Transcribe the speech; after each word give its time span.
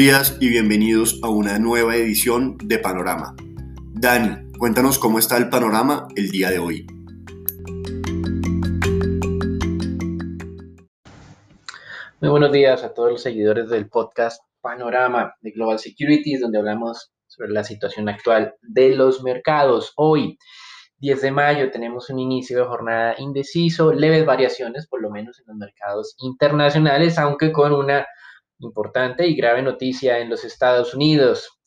Días 0.00 0.38
y 0.40 0.48
bienvenidos 0.48 1.20
a 1.22 1.28
una 1.28 1.58
nueva 1.58 1.94
edición 1.94 2.56
de 2.56 2.78
Panorama. 2.78 3.36
Dani, 3.92 4.50
cuéntanos 4.58 4.98
cómo 4.98 5.18
está 5.18 5.36
el 5.36 5.50
panorama 5.50 6.08
el 6.16 6.30
día 6.30 6.48
de 6.48 6.58
hoy. 6.58 6.86
Muy 12.18 12.30
buenos 12.30 12.50
días 12.50 12.82
a 12.82 12.94
todos 12.94 13.10
los 13.10 13.22
seguidores 13.22 13.68
del 13.68 13.90
podcast 13.90 14.42
Panorama 14.62 15.34
de 15.42 15.50
Global 15.50 15.78
Securities, 15.78 16.40
donde 16.40 16.56
hablamos 16.56 17.12
sobre 17.26 17.50
la 17.50 17.62
situación 17.62 18.08
actual 18.08 18.54
de 18.62 18.96
los 18.96 19.22
mercados. 19.22 19.92
Hoy, 19.96 20.38
10 21.00 21.20
de 21.20 21.30
mayo, 21.30 21.70
tenemos 21.70 22.08
un 22.08 22.20
inicio 22.20 22.60
de 22.60 22.64
jornada 22.64 23.16
indeciso, 23.18 23.92
leves 23.92 24.24
variaciones, 24.24 24.86
por 24.86 25.02
lo 25.02 25.10
menos 25.10 25.38
en 25.40 25.44
los 25.48 25.56
mercados 25.58 26.14
internacionales, 26.20 27.18
aunque 27.18 27.52
con 27.52 27.74
una 27.74 28.06
importante 28.60 29.26
y 29.26 29.34
grave 29.34 29.62
noticia 29.62 30.18
en 30.18 30.30
los 30.30 30.44
Estados 30.44 30.94
Unidos. 30.94 31.60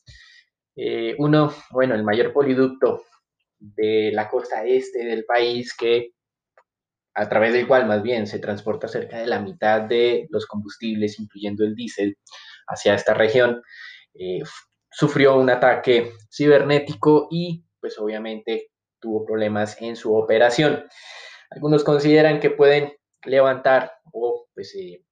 Eh, 0.76 1.14
uno, 1.18 1.52
bueno, 1.70 1.94
el 1.94 2.02
mayor 2.02 2.32
poliducto 2.32 3.04
de 3.58 4.10
la 4.12 4.28
costa 4.28 4.64
este 4.64 5.04
del 5.04 5.24
país 5.24 5.74
que 5.76 6.12
a 7.14 7.28
través 7.28 7.52
del 7.52 7.68
cual 7.68 7.86
más 7.86 8.02
bien 8.02 8.26
se 8.26 8.40
transporta 8.40 8.88
cerca 8.88 9.18
de 9.18 9.26
la 9.26 9.40
mitad 9.40 9.82
de 9.82 10.26
los 10.30 10.46
combustibles, 10.46 11.20
incluyendo 11.20 11.64
el 11.64 11.74
diésel, 11.74 12.18
hacia 12.66 12.94
esta 12.94 13.14
región, 13.14 13.62
eh, 14.14 14.42
sufrió 14.90 15.36
un 15.36 15.50
ataque 15.50 16.12
cibernético 16.32 17.28
y 17.30 17.64
pues 17.80 17.98
obviamente 17.98 18.70
tuvo 19.00 19.24
problemas 19.24 19.80
en 19.80 19.96
su 19.96 20.14
operación. 20.14 20.84
Algunos 21.50 21.84
consideran 21.84 22.40
que 22.40 22.50
pueden 22.50 22.92
levantar 23.24 23.92
o 24.12 24.46
pues 24.54 24.74
eh, 24.74 25.03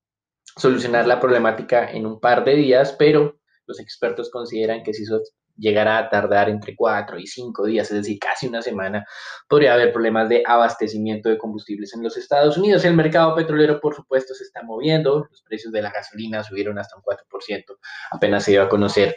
solucionar 0.56 1.06
la 1.06 1.20
problemática 1.20 1.90
en 1.90 2.06
un 2.06 2.20
par 2.20 2.44
de 2.44 2.54
días, 2.56 2.94
pero 2.98 3.38
los 3.66 3.80
expertos 3.80 4.30
consideran 4.30 4.82
que 4.82 4.92
si 4.92 5.04
eso 5.04 5.20
llegara 5.56 5.98
a 5.98 6.08
tardar 6.08 6.48
entre 6.48 6.74
cuatro 6.74 7.18
y 7.18 7.26
cinco 7.26 7.66
días, 7.66 7.90
es 7.90 7.98
decir, 7.98 8.18
casi 8.18 8.48
una 8.48 8.62
semana, 8.62 9.04
podría 9.48 9.74
haber 9.74 9.92
problemas 9.92 10.28
de 10.28 10.42
abastecimiento 10.46 11.28
de 11.28 11.38
combustibles 11.38 11.94
en 11.94 12.02
los 12.02 12.16
Estados 12.16 12.56
Unidos. 12.56 12.84
El 12.84 12.94
mercado 12.94 13.34
petrolero, 13.34 13.80
por 13.80 13.94
supuesto, 13.94 14.34
se 14.34 14.44
está 14.44 14.62
moviendo, 14.62 15.26
los 15.30 15.42
precios 15.42 15.72
de 15.72 15.82
la 15.82 15.90
gasolina 15.90 16.42
subieron 16.42 16.78
hasta 16.78 16.96
un 16.96 17.02
4%, 17.02 17.64
apenas 18.10 18.44
se 18.44 18.52
dio 18.52 18.62
a 18.62 18.68
conocer 18.68 19.16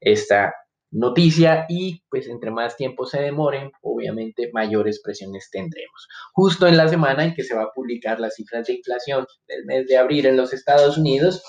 esta 0.00 0.52
noticia 0.96 1.66
y 1.68 2.02
pues 2.08 2.26
entre 2.28 2.50
más 2.50 2.76
tiempo 2.76 3.06
se 3.06 3.20
demoren, 3.20 3.70
obviamente 3.82 4.50
mayores 4.52 5.00
presiones 5.02 5.48
tendremos. 5.50 6.08
Justo 6.32 6.66
en 6.66 6.76
la 6.76 6.88
semana 6.88 7.24
en 7.24 7.34
que 7.34 7.44
se 7.44 7.54
va 7.54 7.64
a 7.64 7.72
publicar 7.74 8.18
las 8.18 8.34
cifras 8.34 8.66
de 8.66 8.74
inflación 8.74 9.26
del 9.46 9.64
mes 9.66 9.86
de 9.86 9.98
abril 9.98 10.26
en 10.26 10.36
los 10.36 10.52
Estados 10.52 10.96
Unidos, 10.98 11.42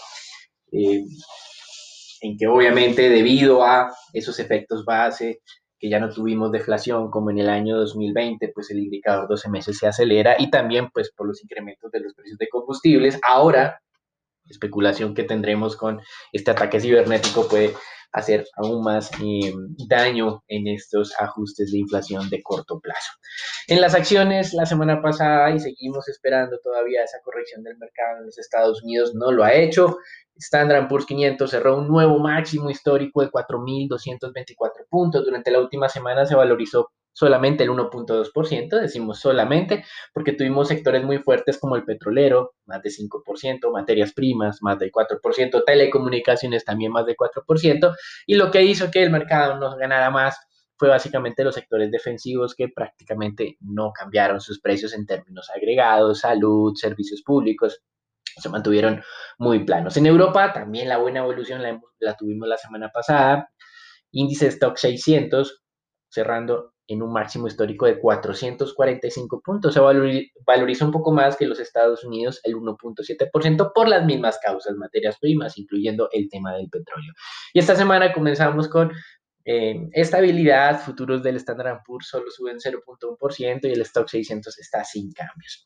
eh, 0.72 1.04
en 2.22 2.38
que 2.38 2.48
obviamente 2.48 3.10
debido 3.10 3.64
a 3.64 3.94
esos 4.14 4.40
efectos 4.40 4.84
base, 4.84 5.42
que 5.80 5.90
ya 5.90 6.00
no 6.00 6.10
tuvimos 6.10 6.52
deflación 6.52 7.10
como 7.10 7.30
en 7.30 7.40
el 7.40 7.50
año 7.50 7.78
2020, 7.78 8.52
pues 8.54 8.72
el 8.72 8.80
indicador 8.80 9.28
12 9.30 9.50
meses 9.50 9.78
se 9.78 9.88
acelera 9.88 10.36
y 10.40 10.50
también 10.50 10.90
pues 10.92 11.12
por 11.16 11.28
los 11.28 11.42
incrementos 11.44 11.92
de 11.92 12.00
los 12.00 12.14
precios 12.16 12.38
de 12.38 12.50
combustibles, 12.50 13.20
ahora 13.24 13.80
especulación 14.50 15.14
que 15.14 15.24
tendremos 15.24 15.76
con 15.76 16.02
este 16.32 16.52
ataque 16.52 16.80
cibernético 16.80 17.48
puede 17.48 17.74
hacer 18.18 18.46
aún 18.56 18.84
más 18.84 19.12
eh, 19.22 19.54
daño 19.88 20.44
en 20.48 20.68
estos 20.68 21.14
ajustes 21.20 21.72
de 21.72 21.80
inflación 21.80 22.30
de 22.30 22.42
corto 22.42 22.80
plazo. 22.80 23.12
En 23.68 23.80
las 23.80 23.94
acciones, 23.94 24.54
la 24.54 24.66
semana 24.66 25.02
pasada, 25.02 25.52
y 25.52 25.60
seguimos 25.60 26.08
esperando 26.10 26.58
todavía 26.60 27.04
esa 27.04 27.20
corrección 27.24 27.64
del 27.64 27.78
mercado 27.78 28.20
en 28.20 28.26
los 28.26 28.38
Estados 28.40 28.84
Unidos, 28.84 29.14
no 29.14 29.32
lo 29.32 29.44
ha 29.44 29.54
hecho. 29.54 29.98
Standard 30.36 30.88
Poor's 30.88 31.06
500 31.06 31.50
cerró 31.50 31.78
un 31.78 31.88
nuevo 31.88 32.20
máximo 32.20 32.70
histórico 32.70 33.22
de 33.22 33.30
4.224 33.30 34.88
puntos. 34.90 35.26
Durante 35.26 35.52
la 35.52 35.60
última 35.60 35.90
semana 35.90 36.26
se 36.26 36.36
valorizó 36.36 36.92
solamente 37.18 37.64
el 37.64 37.72
1.2%, 37.72 38.80
decimos 38.80 39.20
solamente, 39.20 39.84
porque 40.14 40.34
tuvimos 40.34 40.68
sectores 40.68 41.04
muy 41.04 41.18
fuertes 41.18 41.58
como 41.58 41.76
el 41.76 41.84
petrolero, 41.84 42.54
más 42.68 42.84
de 42.84 42.92
5%, 42.92 43.72
materias 43.72 44.14
primas, 44.14 44.60
más 44.62 44.78
del 44.78 44.92
4%, 44.92 45.64
telecomunicaciones 45.66 46.64
también 46.64 46.92
más 46.92 47.08
del 47.08 47.16
4%, 47.16 47.96
y 48.28 48.36
lo 48.36 48.52
que 48.52 48.62
hizo 48.62 48.92
que 48.92 49.02
el 49.02 49.10
mercado 49.10 49.58
nos 49.58 49.76
ganara 49.78 50.12
más 50.12 50.38
fue 50.76 50.90
básicamente 50.90 51.44
los 51.44 51.56
sectores 51.56 51.90
defensivos 51.90 52.54
que 52.54 52.68
prácticamente 52.70 53.58
no 53.62 53.92
cambiaron 53.92 54.40
sus 54.40 54.62
precios 54.62 54.94
en 54.94 55.08
términos 55.08 55.50
agregados, 55.50 56.20
salud, 56.20 56.76
servicios 56.76 57.24
públicos, 57.24 57.82
se 58.22 58.50
mantuvieron 58.50 59.02
muy 59.40 59.66
planos. 59.66 59.98
En 59.98 60.06
Europa 60.06 60.54
también 60.54 60.88
la 60.88 61.00
buena 61.00 61.22
evolución 61.22 61.64
la, 61.64 61.82
la 61.98 62.16
tuvimos 62.16 62.48
la 62.48 62.58
semana 62.58 62.92
pasada, 62.92 63.50
índice 64.12 64.46
stock 64.50 64.78
600 64.78 65.64
cerrando 66.10 66.76
en 66.88 67.02
un 67.02 67.12
máximo 67.12 67.48
histórico 67.48 67.86
de 67.86 68.00
445 68.00 69.42
puntos. 69.42 69.74
Se 69.74 69.80
valoriza 69.80 70.86
un 70.86 70.92
poco 70.92 71.12
más 71.12 71.36
que 71.36 71.46
los 71.46 71.60
Estados 71.60 72.04
Unidos, 72.04 72.40
el 72.44 72.56
1.7%, 72.56 73.72
por 73.74 73.88
las 73.88 74.06
mismas 74.06 74.40
causas, 74.44 74.76
materias 74.76 75.18
primas, 75.20 75.58
incluyendo 75.58 76.10
el 76.12 76.30
tema 76.30 76.56
del 76.56 76.70
petróleo. 76.70 77.14
Y 77.54 77.60
esta 77.60 77.76
semana 77.76 78.14
comenzamos 78.14 78.68
con 78.68 78.92
eh, 79.50 79.90
estabilidad, 79.94 80.82
futuros 80.82 81.24
del 81.24 81.38
Standard 81.38 81.80
Poor's 81.86 82.08
solo 82.08 82.30
suben 82.30 82.58
0.1% 82.58 83.60
y 83.64 83.72
el 83.72 83.82
Stock 83.82 84.08
600 84.08 84.60
está 84.60 84.84
sin 84.84 85.12
cambios. 85.14 85.66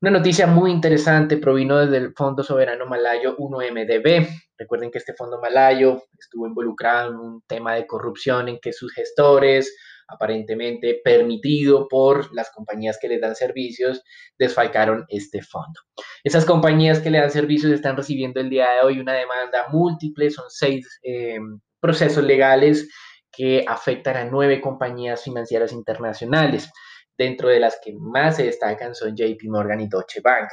Una 0.00 0.10
noticia 0.10 0.46
muy 0.46 0.70
interesante 0.70 1.38
provino 1.38 1.78
desde 1.78 1.96
el 1.96 2.12
Fondo 2.12 2.42
Soberano 2.42 2.84
Malayo 2.86 3.36
1MDB. 3.38 4.28
Recuerden 4.58 4.90
que 4.90 4.98
este 4.98 5.14
fondo 5.14 5.40
malayo 5.40 6.04
estuvo 6.18 6.46
involucrado 6.46 7.10
en 7.10 7.16
un 7.16 7.42
tema 7.46 7.74
de 7.74 7.86
corrupción 7.86 8.48
en 8.48 8.60
que 8.60 8.72
sus 8.72 8.92
gestores, 8.92 9.74
aparentemente 10.08 11.00
permitido 11.02 11.88
por 11.88 12.34
las 12.34 12.50
compañías 12.50 12.98
que 13.00 13.08
les 13.08 13.20
dan 13.20 13.34
servicios, 13.34 14.02
desfalcaron 14.38 15.04
este 15.08 15.42
fondo. 15.42 15.80
Esas 16.22 16.44
compañías 16.44 17.00
que 17.00 17.10
le 17.10 17.20
dan 17.20 17.30
servicios 17.30 17.72
están 17.72 17.96
recibiendo 17.96 18.40
el 18.40 18.50
día 18.50 18.70
de 18.70 18.80
hoy 18.82 19.00
una 19.00 19.14
demanda 19.14 19.68
múltiple, 19.70 20.30
son 20.30 20.46
seis 20.48 21.00
eh, 21.02 21.38
procesos 21.80 22.24
legales 22.24 22.88
que 23.30 23.64
afectan 23.66 24.16
a 24.16 24.24
nueve 24.24 24.60
compañías 24.60 25.22
financieras 25.24 25.72
internacionales, 25.72 26.70
dentro 27.16 27.48
de 27.48 27.60
las 27.60 27.78
que 27.82 27.92
más 27.94 28.36
se 28.36 28.44
destacan 28.44 28.94
son 28.94 29.16
JP 29.16 29.42
Morgan 29.44 29.80
y 29.80 29.88
Deutsche 29.88 30.20
Bank. 30.20 30.48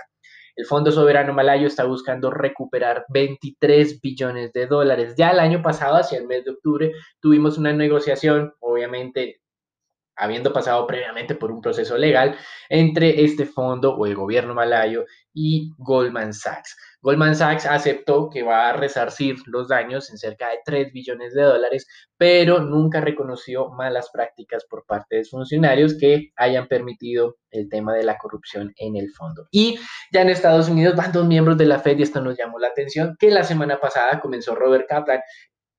El 0.56 0.66
Fondo 0.66 0.92
Soberano 0.92 1.34
Malayo 1.34 1.68
está 1.68 1.86
buscando 1.86 2.30
recuperar 2.30 3.06
23 3.10 4.02
billones 4.02 4.52
de 4.52 4.68
dólares. 4.68 5.16
Ya 5.18 5.32
el 5.32 5.40
año 5.40 5.62
pasado, 5.62 5.96
hacia 5.96 6.20
el 6.20 6.28
mes 6.28 6.44
de 6.44 6.52
octubre, 6.52 6.92
tuvimos 7.22 7.58
una 7.58 7.74
negociación, 7.74 8.54
obviamente 8.60 9.41
habiendo 10.22 10.54
pasado 10.54 10.86
previamente 10.86 11.36
por 11.36 11.52
un 11.52 11.62
proceso 11.62 11.98
legal 11.98 12.38
entre 12.70 13.24
este 13.24 13.46
fondo 13.46 13.96
o 13.96 14.06
el 14.06 14.16
gobierno 14.16 14.54
malayo 14.54 15.06
y 15.34 15.74
Goldman 15.78 16.34
Sachs. 16.34 16.78
Goldman 17.02 17.36
Sachs 17.36 17.66
aceptó 17.66 18.30
que 18.30 18.44
va 18.44 18.70
a 18.70 18.74
resarcir 18.74 19.38
los 19.48 19.70
daños 19.70 20.12
en 20.12 20.20
cerca 20.20 20.50
de 20.50 20.60
3 20.64 20.94
billones 20.94 21.34
de 21.34 21.42
dólares, 21.42 21.88
pero 22.16 22.60
nunca 22.60 23.02
reconoció 23.02 23.70
malas 23.70 24.12
prácticas 24.14 24.66
por 24.66 24.86
parte 24.86 25.16
de 25.18 25.26
funcionarios 25.26 25.98
que 26.00 26.32
hayan 26.36 26.68
permitido 26.68 27.38
el 27.50 27.68
tema 27.70 27.96
de 27.96 28.04
la 28.04 28.20
corrupción 28.20 28.72
en 28.78 28.96
el 28.96 29.10
fondo. 29.12 29.48
Y 29.50 29.80
ya 30.14 30.22
en 30.22 30.30
Estados 30.30 30.70
Unidos 30.70 30.96
van 30.96 31.12
dos 31.12 31.26
miembros 31.26 31.58
de 31.58 31.66
la 31.66 31.80
Fed 31.80 31.98
y 31.98 32.04
esto 32.04 32.22
nos 32.22 32.38
llamó 32.38 32.60
la 32.60 32.68
atención, 32.68 33.16
que 33.20 33.32
la 33.32 33.44
semana 33.44 33.80
pasada 33.80 34.20
comenzó 34.20 34.54
Robert 34.54 34.88
Kaplan 34.88 35.22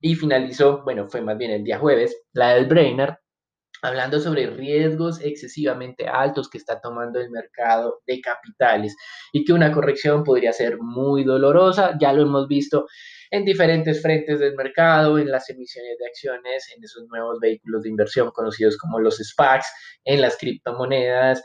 y 0.00 0.16
finalizó, 0.16 0.82
bueno, 0.82 1.08
fue 1.08 1.20
más 1.20 1.38
bien 1.38 1.52
el 1.52 1.62
día 1.62 1.78
jueves, 1.78 2.20
la 2.32 2.54
del 2.54 2.66
Brainerd, 2.66 3.14
hablando 3.82 4.20
sobre 4.20 4.46
riesgos 4.46 5.20
excesivamente 5.20 6.06
altos 6.06 6.48
que 6.48 6.58
está 6.58 6.80
tomando 6.80 7.20
el 7.20 7.30
mercado 7.30 8.00
de 8.06 8.20
capitales 8.20 8.96
y 9.32 9.44
que 9.44 9.52
una 9.52 9.72
corrección 9.72 10.22
podría 10.22 10.52
ser 10.52 10.78
muy 10.78 11.24
dolorosa. 11.24 11.96
Ya 12.00 12.12
lo 12.12 12.22
hemos 12.22 12.46
visto 12.46 12.86
en 13.30 13.44
diferentes 13.44 14.00
frentes 14.00 14.38
del 14.38 14.54
mercado, 14.54 15.18
en 15.18 15.30
las 15.30 15.50
emisiones 15.50 15.98
de 15.98 16.06
acciones, 16.06 16.72
en 16.76 16.84
esos 16.84 17.06
nuevos 17.08 17.40
vehículos 17.40 17.82
de 17.82 17.90
inversión 17.90 18.30
conocidos 18.30 18.78
como 18.78 19.00
los 19.00 19.16
SPACs, 19.18 19.66
en 20.04 20.20
las 20.20 20.36
criptomonedas, 20.36 21.42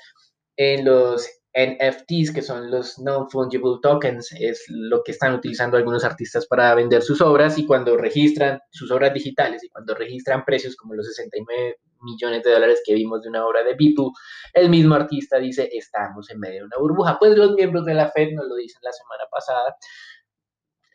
en 0.56 0.86
los 0.86 1.28
NFTs, 1.56 2.34
que 2.34 2.44
son 2.44 2.70
los 2.70 3.00
non-fungible 3.00 3.80
tokens, 3.82 4.32
es 4.40 4.66
lo 4.68 5.02
que 5.04 5.12
están 5.12 5.34
utilizando 5.34 5.76
algunos 5.78 6.04
artistas 6.04 6.46
para 6.46 6.76
vender 6.76 7.02
sus 7.02 7.20
obras 7.20 7.58
y 7.58 7.66
cuando 7.66 7.98
registran 7.98 8.60
sus 8.70 8.92
obras 8.92 9.12
digitales 9.12 9.64
y 9.64 9.70
cuando 9.70 9.96
registran 9.96 10.46
precios 10.46 10.76
como 10.76 10.94
los 10.94 11.08
69 11.08 11.78
millones 12.02 12.44
de 12.44 12.52
dólares 12.52 12.82
que 12.86 12.94
vimos 12.94 13.22
de 13.22 13.30
una 13.30 13.46
obra 13.46 13.64
de 13.64 13.76
Beatle, 13.76 14.12
el 14.54 14.70
mismo 14.70 14.96
artista 14.96 15.38
dice, 15.38 15.70
estamos 15.72 16.30
en 16.30 16.40
medio 16.40 16.60
de 16.60 16.66
una 16.66 16.78
burbuja. 16.80 17.18
Pues 17.20 17.38
los 17.38 17.54
miembros 17.54 17.86
de 17.86 17.94
la 17.94 18.10
Fed 18.10 18.34
nos 18.34 18.48
lo 18.48 18.56
dicen 18.56 18.80
la 18.84 18.92
semana 18.92 19.24
pasada. 19.32 19.76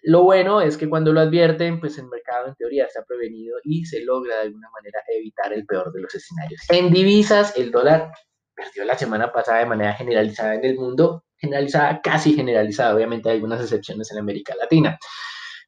Lo 0.05 0.25
bueno 0.25 0.61
es 0.61 0.77
que 0.77 0.89
cuando 0.89 1.13
lo 1.13 1.21
advierten, 1.21 1.79
pues 1.79 1.97
el 1.99 2.09
mercado 2.09 2.49
en 2.49 2.55
teoría 2.57 2.87
está 2.87 3.05
prevenido 3.05 3.59
y 3.63 3.85
se 3.85 4.05
logra 4.05 4.37
de 4.37 4.43
alguna 4.43 4.69
manera 4.75 5.01
evitar 5.17 5.53
el 5.53 5.65
peor 5.65 5.93
de 5.93 6.01
los 6.01 6.15
escenarios. 6.15 6.61
En 6.71 6.93
divisas, 6.93 7.57
el 7.57 7.71
dólar 7.71 8.11
perdió 8.55 8.85
la 8.85 8.99
semana 8.99 9.33
pasada 9.33 9.61
de 9.61 9.67
manera 9.67 9.95
generalizada 9.95 10.55
en 10.55 10.65
el 10.65 10.77
mundo, 10.77 11.25
generalizada, 11.37 12.01
casi 12.03 12.35
generalizada, 12.35 12.95
obviamente 12.95 13.29
hay 13.29 13.37
algunas 13.37 13.61
excepciones 13.61 14.11
en 14.13 14.19
América 14.19 14.55
Latina. 14.57 14.99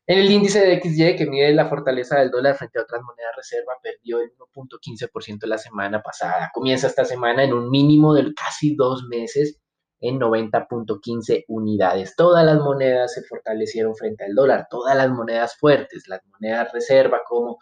El 0.07 0.31
índice 0.31 0.61
de 0.61 0.81
XY, 0.83 1.17
que 1.17 1.27
mide 1.27 1.55
la 1.55 1.67
fortaleza 1.67 2.19
del 2.19 2.31
dólar 2.31 2.57
frente 2.57 2.79
a 2.79 2.83
otras 2.83 3.01
monedas 3.03 3.37
reserva, 3.37 3.73
perdió 3.83 4.21
el 4.21 4.33
1.15% 4.37 5.47
la 5.47 5.57
semana 5.57 6.03
pasada. 6.03 6.51
Comienza 6.53 6.89
esta 6.89 7.07
semana 7.07 7.43
en 7.43 7.55
un 7.55 7.71
mínimo 7.71 8.13
de 8.13 8.35
casi 8.35 8.77
dos 8.77 9.05
meses 9.09 9.59
en 10.01 10.21
90.15 10.21 11.45
unidades. 11.49 12.15
Todas 12.17 12.45
las 12.45 12.59
monedas 12.59 13.15
se 13.15 13.23
fortalecieron 13.23 13.95
frente 13.97 14.25
al 14.25 14.35
dólar, 14.35 14.67
todas 14.69 14.95
las 14.95 15.09
monedas 15.09 15.57
fuertes, 15.57 16.07
las 16.07 16.21
monedas 16.27 16.71
reserva 16.73 17.23
como 17.27 17.59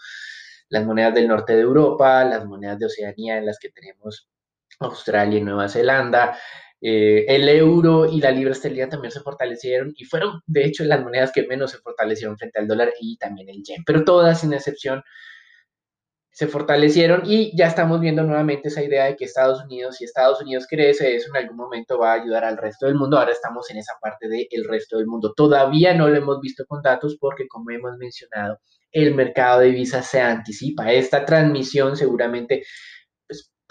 las 0.68 0.84
monedas 0.84 1.14
del 1.14 1.28
norte 1.28 1.54
de 1.54 1.60
Europa, 1.60 2.24
las 2.24 2.44
monedas 2.44 2.78
de 2.80 2.86
Oceanía 2.86 3.38
en 3.38 3.46
las 3.46 3.58
que 3.60 3.70
tenemos 3.70 4.28
Australia 4.80 5.38
y 5.38 5.42
Nueva 5.42 5.68
Zelanda, 5.68 6.36
eh, 6.84 7.25
el 7.29 7.49
euro 7.49 8.06
y 8.06 8.20
la 8.20 8.32
libra 8.32 8.52
esterlina 8.52 8.88
también 8.88 9.12
se 9.12 9.20
fortalecieron 9.20 9.94
y 9.96 10.05
fueron, 10.05 10.43
de 10.46 10.64
hecho, 10.64 10.82
las 10.84 11.00
monedas 11.00 11.31
que 11.32 11.46
menos 11.46 11.70
se 11.70 11.79
fortalecieron 11.79 12.37
frente 12.37 12.58
al 12.58 12.67
dólar 12.67 12.93
y 13.00 13.17
también 13.19 13.49
el 13.49 13.62
yen, 13.62 13.84
pero 13.87 14.05
todas 14.05 14.40
sin 14.40 14.52
excepción 14.52 15.02
se 16.32 16.49
fortalecieron 16.49 17.23
y 17.25 17.56
ya 17.56 17.67
estamos 17.69 18.00
viendo 18.00 18.25
nuevamente 18.25 18.69
esa 18.69 18.82
idea 18.82 19.05
de 19.05 19.17
que 19.17 19.26
Estados 19.26 19.62
Unidos, 19.62 19.96
si 19.96 20.05
Estados 20.05 20.40
Unidos 20.40 20.67
crece, 20.69 21.14
eso 21.14 21.29
en 21.31 21.37
algún 21.37 21.56
momento 21.56 21.99
va 21.99 22.12
a 22.12 22.23
ayudar 22.23 22.44
al 22.44 22.56
resto 22.56 22.87
del 22.87 22.94
mundo. 22.96 23.19
Ahora 23.19 23.32
estamos 23.32 23.70
en 23.70 23.76
esa 23.76 23.93
parte 24.00 24.29
del 24.29 24.64
resto 24.64 24.96
del 24.96 25.06
mundo. 25.06 25.34
Todavía 25.37 25.94
no 25.94 26.08
lo 26.08 26.17
hemos 26.17 26.40
visto 26.40 26.64
con 26.67 26.81
datos 26.82 27.19
porque, 27.20 27.46
como 27.46 27.70
hemos 27.70 27.99
mencionado, 27.99 28.58
el 28.90 29.14
mercado 29.14 29.61
de 29.61 29.67
divisas 29.67 30.06
se 30.06 30.20
anticipa. 30.23 30.90
Esta 30.90 31.25
transmisión 31.26 31.96
seguramente 31.96 32.64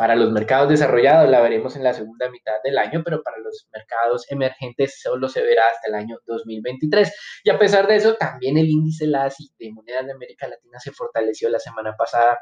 para 0.02 0.16
los 0.16 0.32
mercados 0.32 0.68
desarrollados 0.68 1.30
la 1.30 1.42
veremos 1.42 1.76
en 1.76 1.84
la 1.84 1.94
segunda 1.94 2.28
mitad 2.32 2.54
del 2.64 2.80
año, 2.80 3.04
pero 3.06 3.22
para 3.22 3.38
los 3.38 3.68
mercados 3.72 4.26
emergentes 4.32 5.00
solo 5.00 5.30
se 5.30 5.44
verá 5.44 5.62
hasta 5.68 5.90
el 5.90 5.94
año 5.94 6.18
2023. 6.26 7.14
Y 7.44 7.52
a 7.52 7.60
pesar 7.60 7.86
de 7.86 7.98
eso, 7.98 8.16
también 8.16 8.58
el 8.58 8.68
índice 8.68 9.06
LASI 9.06 9.52
de 9.60 9.72
monedas 9.72 10.08
de 10.08 10.14
América 10.14 10.48
Latina 10.48 10.80
se 10.80 10.92
fortaleció 10.92 11.50
la 11.50 11.60
semana 11.60 11.96
pasada. 11.96 12.40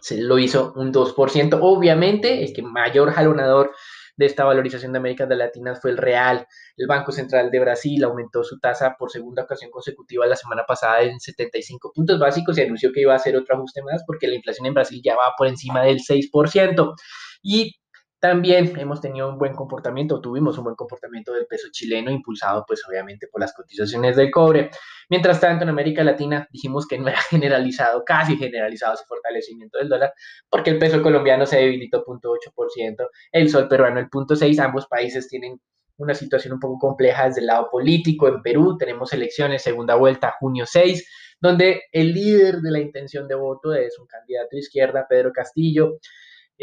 Se 0.00 0.20
lo 0.20 0.40
hizo 0.40 0.72
un 0.74 0.92
2%. 0.92 1.56
Obviamente, 1.62 2.42
el 2.42 2.52
que 2.52 2.62
mayor 2.62 3.12
jalonador 3.12 3.76
de 4.16 4.26
esta 4.26 4.44
valorización 4.44 4.92
de 4.92 4.98
América 4.98 5.26
Latina 5.26 5.74
fue 5.74 5.90
el 5.90 5.96
real. 5.96 6.46
El 6.76 6.86
Banco 6.86 7.12
Central 7.12 7.50
de 7.50 7.60
Brasil 7.60 8.02
aumentó 8.04 8.44
su 8.44 8.58
tasa 8.58 8.96
por 8.98 9.10
segunda 9.10 9.44
ocasión 9.44 9.70
consecutiva 9.70 10.26
la 10.26 10.36
semana 10.36 10.64
pasada 10.66 11.02
en 11.02 11.18
75 11.18 11.92
puntos 11.94 12.18
básicos 12.18 12.58
y 12.58 12.62
anunció 12.62 12.92
que 12.92 13.00
iba 13.00 13.12
a 13.12 13.16
hacer 13.16 13.36
otro 13.36 13.56
ajuste 13.56 13.82
más 13.82 14.02
porque 14.06 14.28
la 14.28 14.34
inflación 14.34 14.66
en 14.66 14.74
Brasil 14.74 15.00
ya 15.02 15.14
va 15.14 15.32
por 15.36 15.46
encima 15.46 15.82
del 15.82 15.98
6%. 15.98 16.94
Y 17.42 17.81
también 18.22 18.78
hemos 18.78 19.00
tenido 19.00 19.28
un 19.28 19.36
buen 19.36 19.52
comportamiento, 19.52 20.20
tuvimos 20.20 20.56
un 20.56 20.62
buen 20.62 20.76
comportamiento 20.76 21.32
del 21.32 21.48
peso 21.48 21.66
chileno, 21.72 22.08
impulsado 22.08 22.64
pues 22.64 22.80
obviamente 22.88 23.26
por 23.26 23.40
las 23.40 23.52
cotizaciones 23.52 24.14
del 24.14 24.30
cobre. 24.30 24.70
Mientras 25.10 25.40
tanto, 25.40 25.64
en 25.64 25.70
América 25.70 26.04
Latina 26.04 26.46
dijimos 26.52 26.86
que 26.86 26.98
no 26.98 27.08
era 27.08 27.20
generalizado, 27.30 28.04
casi 28.04 28.36
generalizado 28.36 28.94
ese 28.94 29.02
fortalecimiento 29.08 29.78
del 29.78 29.88
dólar, 29.88 30.12
porque 30.48 30.70
el 30.70 30.78
peso 30.78 31.02
colombiano 31.02 31.46
se 31.46 31.56
debilitó 31.56 32.04
0.8%, 32.04 33.08
el 33.32 33.50
sol 33.50 33.66
peruano 33.66 33.98
el 33.98 34.08
0.6%, 34.08 34.60
ambos 34.60 34.86
países 34.86 35.26
tienen 35.26 35.60
una 35.96 36.14
situación 36.14 36.54
un 36.54 36.60
poco 36.60 36.78
compleja 36.78 37.26
desde 37.26 37.40
el 37.40 37.48
lado 37.48 37.70
político. 37.72 38.28
En 38.28 38.40
Perú 38.40 38.76
tenemos 38.78 39.12
elecciones, 39.12 39.62
segunda 39.62 39.96
vuelta, 39.96 40.36
junio 40.38 40.64
6, 40.64 41.08
donde 41.40 41.82
el 41.90 42.14
líder 42.14 42.60
de 42.60 42.70
la 42.70 42.78
intención 42.78 43.26
de 43.26 43.34
voto 43.34 43.74
es 43.74 43.98
un 43.98 44.06
candidato 44.06 44.50
de 44.52 44.60
izquierda, 44.60 45.06
Pedro 45.08 45.32
Castillo, 45.32 45.98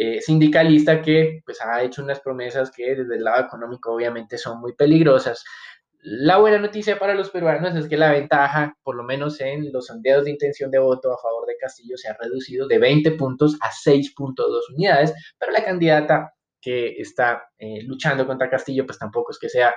eh, 0.01 0.21
sindicalista 0.21 1.01
que 1.01 1.41
pues 1.45 1.59
ha 1.61 1.83
hecho 1.83 2.01
unas 2.01 2.21
promesas 2.21 2.71
que 2.71 2.95
desde 2.95 3.17
el 3.17 3.23
lado 3.23 3.45
económico 3.45 3.93
obviamente 3.93 4.37
son 4.37 4.61
muy 4.61 4.73
peligrosas. 4.73 5.43
La 6.01 6.37
buena 6.37 6.57
noticia 6.57 6.97
para 6.97 7.13
los 7.13 7.29
peruanos 7.29 7.75
es 7.75 7.89
que 7.89 7.97
la 7.97 8.13
ventaja, 8.13 8.73
por 8.81 8.95
lo 8.95 9.03
menos 9.03 9.41
en 9.41 9.73
los 9.73 9.87
sondeos 9.87 10.23
de 10.23 10.31
intención 10.31 10.71
de 10.71 10.79
voto 10.79 11.11
a 11.11 11.17
favor 11.17 11.45
de 11.45 11.57
Castillo, 11.59 11.97
se 11.97 12.07
ha 12.07 12.15
reducido 12.17 12.65
de 12.65 12.77
20 12.77 13.11
puntos 13.11 13.57
a 13.59 13.69
6.2 13.71 14.73
unidades, 14.73 15.13
pero 15.37 15.51
la 15.51 15.65
candidata 15.65 16.33
que 16.61 16.95
está 16.97 17.43
eh, 17.57 17.83
luchando 17.83 18.25
contra 18.25 18.49
Castillo, 18.49 18.85
pues 18.85 18.97
tampoco 18.97 19.31
es 19.31 19.39
que 19.39 19.49
sea 19.49 19.75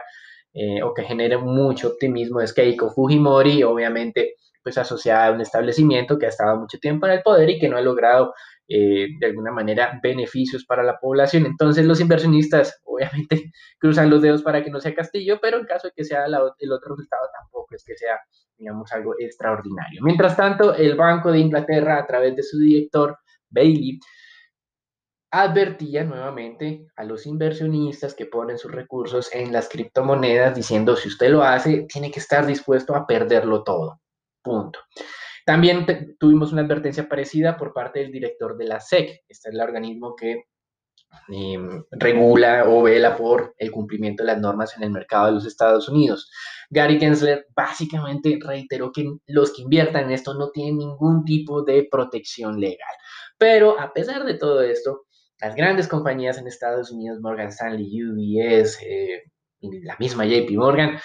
eh, 0.53 0.85
o 0.85 0.95
que 0.95 1.03
genere 1.03 1.37
mucho 1.37 1.89
optimismo, 1.89 2.41
es 2.41 2.53
Keiko 2.53 2.91
Fujimori, 2.91 3.65
obviamente 3.65 4.37
pues 4.63 4.79
asociada 4.79 5.27
a 5.27 5.33
un 5.33 5.41
establecimiento 5.41 6.19
que 6.19 6.27
ha 6.27 6.29
estado 6.29 6.57
mucho 6.57 6.79
tiempo 6.79 7.07
en 7.07 7.13
el 7.15 7.23
poder 7.23 7.51
y 7.51 7.59
que 7.59 7.69
no 7.69 7.77
ha 7.77 7.81
logrado 7.81 8.33
eh, 8.69 9.09
de 9.19 9.27
alguna 9.27 9.53
manera 9.53 9.99
beneficios 10.03 10.65
para 10.65 10.83
la 10.83 10.99
población. 10.99 11.47
Entonces 11.47 11.85
los 11.85 12.01
inversionistas 12.01 12.81
obviamente 12.85 13.53
cruzan 13.79 14.11
los 14.11 14.23
dedos 14.23 14.43
para 14.43 14.63
que 14.63 14.71
no 14.71 14.81
sea 14.81 14.95
Castillo, 14.95 15.39
pero 15.41 15.59
en 15.59 15.67
caso 15.67 15.89
de 15.89 15.93
que 15.95 16.05
sea 16.05 16.27
el 16.27 16.73
otro 16.73 16.95
resultado 16.95 17.29
tampoco 17.39 17.75
es 17.75 17.85
que 17.85 17.97
sea, 17.97 18.19
digamos, 18.57 18.93
algo 18.93 19.15
extraordinario. 19.19 20.01
Mientras 20.03 20.37
tanto, 20.37 20.75
el 20.75 20.97
Banco 20.97 21.33
de 21.33 21.41
Inglaterra, 21.41 21.99
a 21.99 22.07
través 22.07 22.37
de 22.37 22.43
su 22.43 22.59
director, 22.59 23.19
Bailey, 23.51 23.99
advertía 25.33 26.05
nuevamente 26.05 26.87
a 26.95 27.05
los 27.05 27.27
inversionistas 27.27 28.15
que 28.15 28.27
ponen 28.27 28.59
sus 28.59 28.71
recursos 28.71 29.35
en 29.35 29.51
las 29.51 29.69
criptomonedas 29.69 30.55
diciendo, 30.55 30.95
si 30.95 31.09
usted 31.09 31.31
lo 31.31 31.43
hace, 31.43 31.87
tiene 31.91 32.11
que 32.11 32.21
estar 32.21 32.47
dispuesto 32.47 32.95
a 32.95 33.07
perderlo 33.07 33.65
todo. 33.65 34.01
Punto. 34.43 34.79
También 35.45 35.87
tuvimos 36.19 36.53
una 36.53 36.63
advertencia 36.63 37.09
parecida 37.09 37.57
por 37.57 37.73
parte 37.73 38.01
del 38.01 38.13
director 38.13 38.57
de 38.57 38.67
la 38.67 38.81
SEC. 38.81 39.25
Este 39.29 39.49
es 39.49 39.55
el 39.55 39.61
organismo 39.61 40.15
que 40.15 40.45
em, 41.29 41.85
regula 41.91 42.65
o 42.69 42.83
vela 42.83 43.17
por 43.17 43.55
el 43.59 43.71
cumplimiento 43.71 44.23
de 44.23 44.29
las 44.29 44.41
normas 44.41 44.77
en 44.77 44.85
el 44.85 44.91
mercado 44.91 45.27
de 45.27 45.33
los 45.33 45.47
Estados 45.47 45.89
Unidos. 45.89 46.31
Gary 46.71 46.99
Gensler 46.99 47.47
básicamente 47.55 48.39
reiteró 48.41 48.93
que 48.93 49.05
los 49.27 49.53
que 49.53 49.63
inviertan 49.63 50.05
en 50.05 50.13
esto 50.13 50.35
no 50.35 50.51
tienen 50.51 50.79
ningún 50.79 51.25
tipo 51.25 51.63
de 51.63 51.89
protección 51.91 52.61
legal. 52.61 52.95
Pero 53.37 53.79
a 53.81 53.93
pesar 53.93 54.25
de 54.25 54.35
todo 54.35 54.63
esto, 54.63 55.07
las 55.41 55.57
grandes 55.57 55.89
compañías 55.89 56.39
en 56.39 56.47
Estados 56.47 56.93
Unidos, 56.93 57.21
Morgan 57.21 57.49
Stanley, 57.49 58.05
UBS, 58.05 58.79
eh, 58.83 59.25
la 59.61 59.97
misma 59.99 60.25
JP 60.25 60.51
Morgan, 60.53 61.01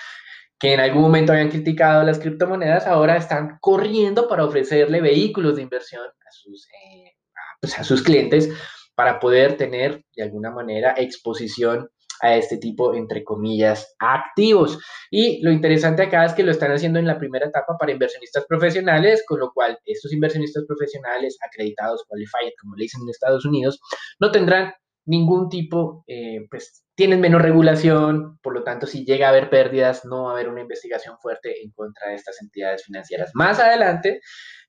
que 0.59 0.73
en 0.73 0.79
algún 0.79 1.03
momento 1.03 1.31
habían 1.31 1.49
criticado 1.49 2.03
las 2.03 2.19
criptomonedas, 2.19 2.87
ahora 2.87 3.17
están 3.17 3.57
corriendo 3.61 4.27
para 4.27 4.45
ofrecerle 4.45 5.01
vehículos 5.01 5.55
de 5.55 5.61
inversión 5.61 6.03
a 6.05 6.31
sus, 6.31 6.67
eh, 6.67 7.13
pues, 7.61 7.77
a 7.77 7.83
sus 7.83 8.01
clientes 8.01 8.49
para 8.95 9.19
poder 9.19 9.57
tener 9.57 10.03
de 10.15 10.23
alguna 10.23 10.51
manera 10.51 10.95
exposición 10.97 11.89
a 12.21 12.35
este 12.35 12.57
tipo, 12.57 12.95
entre 12.95 13.23
comillas, 13.23 13.95
activos. 13.99 14.79
Y 15.11 15.41
lo 15.43 15.51
interesante 15.51 16.01
acá 16.01 16.25
es 16.25 16.33
que 16.33 16.41
lo 16.43 16.51
están 16.51 16.71
haciendo 16.71 16.97
en 16.97 17.05
la 17.05 17.19
primera 17.19 17.45
etapa 17.45 17.77
para 17.77 17.91
inversionistas 17.91 18.45
profesionales, 18.47 19.23
con 19.27 19.39
lo 19.39 19.51
cual 19.53 19.77
estos 19.85 20.11
inversionistas 20.11 20.65
profesionales 20.67 21.37
acreditados, 21.45 22.03
qualified, 22.07 22.53
como 22.59 22.75
le 22.75 22.83
dicen 22.83 23.01
en 23.03 23.09
Estados 23.09 23.45
Unidos, 23.45 23.79
no 24.19 24.31
tendrán 24.31 24.73
ningún 25.07 25.49
tipo, 25.49 26.03
eh, 26.05 26.45
pues 26.51 26.85
tienen 26.95 27.21
menos 27.21 27.41
regulación, 27.41 28.37
por 28.43 28.53
lo 28.53 28.63
tanto, 28.63 28.85
si 28.85 29.05
llega 29.05 29.27
a 29.27 29.29
haber 29.29 29.49
pérdidas, 29.49 30.05
no 30.05 30.23
va 30.23 30.31
a 30.31 30.33
haber 30.33 30.49
una 30.49 30.61
investigación 30.61 31.17
fuerte 31.19 31.63
en 31.63 31.71
contra 31.71 32.09
de 32.09 32.15
estas 32.15 32.41
entidades 32.41 32.83
financieras. 32.83 33.31
Más 33.33 33.59
adelante, 33.59 34.19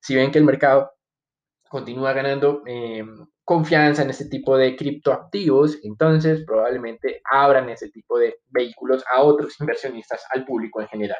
si 0.01 0.15
ven 0.15 0.31
que 0.31 0.39
el 0.39 0.45
mercado 0.45 0.93
continúa 1.69 2.13
ganando 2.13 2.63
eh, 2.67 3.05
confianza 3.45 4.03
en 4.03 4.11
este 4.11 4.27
tipo 4.27 4.57
de 4.57 4.77
criptoactivos, 4.77 5.79
entonces 5.83 6.45
probablemente 6.47 7.21
abran 7.31 7.69
ese 7.69 7.91
tipo 7.91 8.19
de 8.19 8.37
vehículos 8.49 9.05
a 9.15 9.23
otros 9.23 9.61
inversionistas, 9.61 10.25
al 10.33 10.45
público 10.45 10.81
en 10.81 10.89
general. 10.89 11.19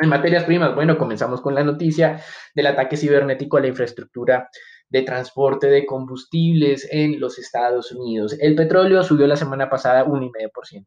En 0.00 0.08
materias 0.08 0.44
primas, 0.44 0.74
bueno, 0.74 0.96
comenzamos 0.96 1.40
con 1.40 1.54
la 1.54 1.64
noticia 1.64 2.22
del 2.54 2.66
ataque 2.66 2.96
cibernético 2.96 3.56
a 3.56 3.60
la 3.60 3.66
infraestructura 3.68 4.48
de 4.90 5.02
transporte 5.02 5.68
de 5.68 5.86
combustibles 5.86 6.88
en 6.90 7.20
los 7.20 7.38
Estados 7.38 7.92
Unidos. 7.92 8.36
El 8.40 8.54
petróleo 8.54 9.02
subió 9.02 9.26
la 9.26 9.36
semana 9.36 9.68
pasada 9.68 10.04
1,5%. 10.04 10.84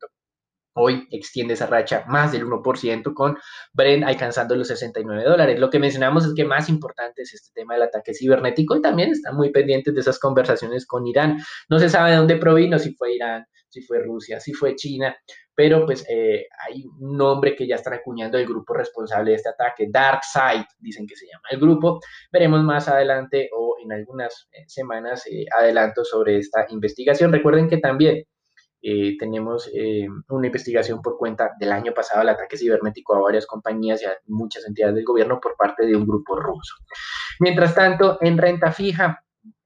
Hoy 0.74 1.06
extiende 1.12 1.56
esa 1.56 1.68
racha 1.68 2.06
más 2.08 2.32
del 2.32 2.46
1% 2.46 3.14
con 3.14 3.38
Brent 3.74 4.06
alcanzando 4.06 4.56
los 4.56 4.70
69 4.70 5.26
dólares. 5.26 5.60
Lo 5.60 5.70
que 5.70 5.80
mencionamos 5.80 6.26
es 6.26 6.34
que 6.34 6.46
más 6.46 6.70
importante 6.70 7.24
es 7.24 7.34
este 7.34 7.52
tema 7.54 7.74
del 7.74 7.84
ataque 7.84 8.14
cibernético 8.14 8.78
y 8.78 8.82
también 8.82 9.12
están 9.12 9.36
muy 9.36 9.52
pendientes 9.52 9.94
de 9.94 10.00
esas 10.00 10.18
conversaciones 10.18 10.86
con 10.86 11.06
Irán. 11.06 11.40
No 11.70 11.78
se 11.78 11.90
sabe 11.90 12.12
de 12.12 12.18
dónde 12.18 12.38
provino, 12.38 12.80
si 12.80 12.94
fue 12.96 13.16
Irán, 13.16 13.46
si 13.68 13.82
fue 13.82 14.02
Rusia, 14.02 14.40
si 14.40 14.54
fue 14.54 14.76
China, 14.76 15.14
pero 15.62 15.86
pues 15.86 16.04
eh, 16.10 16.48
hay 16.66 16.84
un 17.00 17.16
nombre 17.16 17.56
que 17.56 17.68
ya 17.68 17.76
están 17.76 17.94
acuñando 17.94 18.36
el 18.36 18.48
grupo 18.48 18.74
responsable 18.74 19.30
de 19.30 19.36
este 19.36 19.50
ataque, 19.50 19.90
Dark 19.92 20.22
Side, 20.24 20.66
dicen 20.80 21.06
que 21.06 21.16
se 21.16 21.28
llama 21.28 21.44
el 21.52 21.60
grupo. 21.60 22.00
Veremos 22.32 22.64
más 22.64 22.88
adelante 22.88 23.48
o 23.56 23.76
en 23.80 23.92
algunas 23.92 24.50
eh, 24.54 24.64
semanas 24.66 25.28
eh, 25.28 25.46
adelanto 25.56 26.04
sobre 26.04 26.40
esta 26.40 26.66
investigación. 26.70 27.32
Recuerden 27.32 27.70
que 27.70 27.78
también 27.78 28.26
eh, 28.82 29.16
tenemos 29.20 29.70
eh, 29.72 30.08
una 30.30 30.48
investigación 30.48 31.00
por 31.00 31.20
cuenta 31.20 31.52
del 31.60 31.74
año 31.74 31.94
pasado, 31.94 32.24
el 32.24 32.30
ataque 32.30 32.58
cibernético 32.58 33.14
a 33.14 33.22
varias 33.22 33.46
compañías 33.46 34.02
y 34.02 34.06
a 34.06 34.18
muchas 34.26 34.66
entidades 34.66 34.96
del 34.96 35.06
gobierno 35.06 35.40
por 35.40 35.56
parte 35.56 35.86
de 35.86 35.96
un 35.96 36.08
grupo 36.08 36.38
ruso. 36.38 36.74
Mientras 37.40 37.76
tanto, 37.76 38.18
en 38.20 38.40
renta 38.40 38.72
fija, 38.72 39.24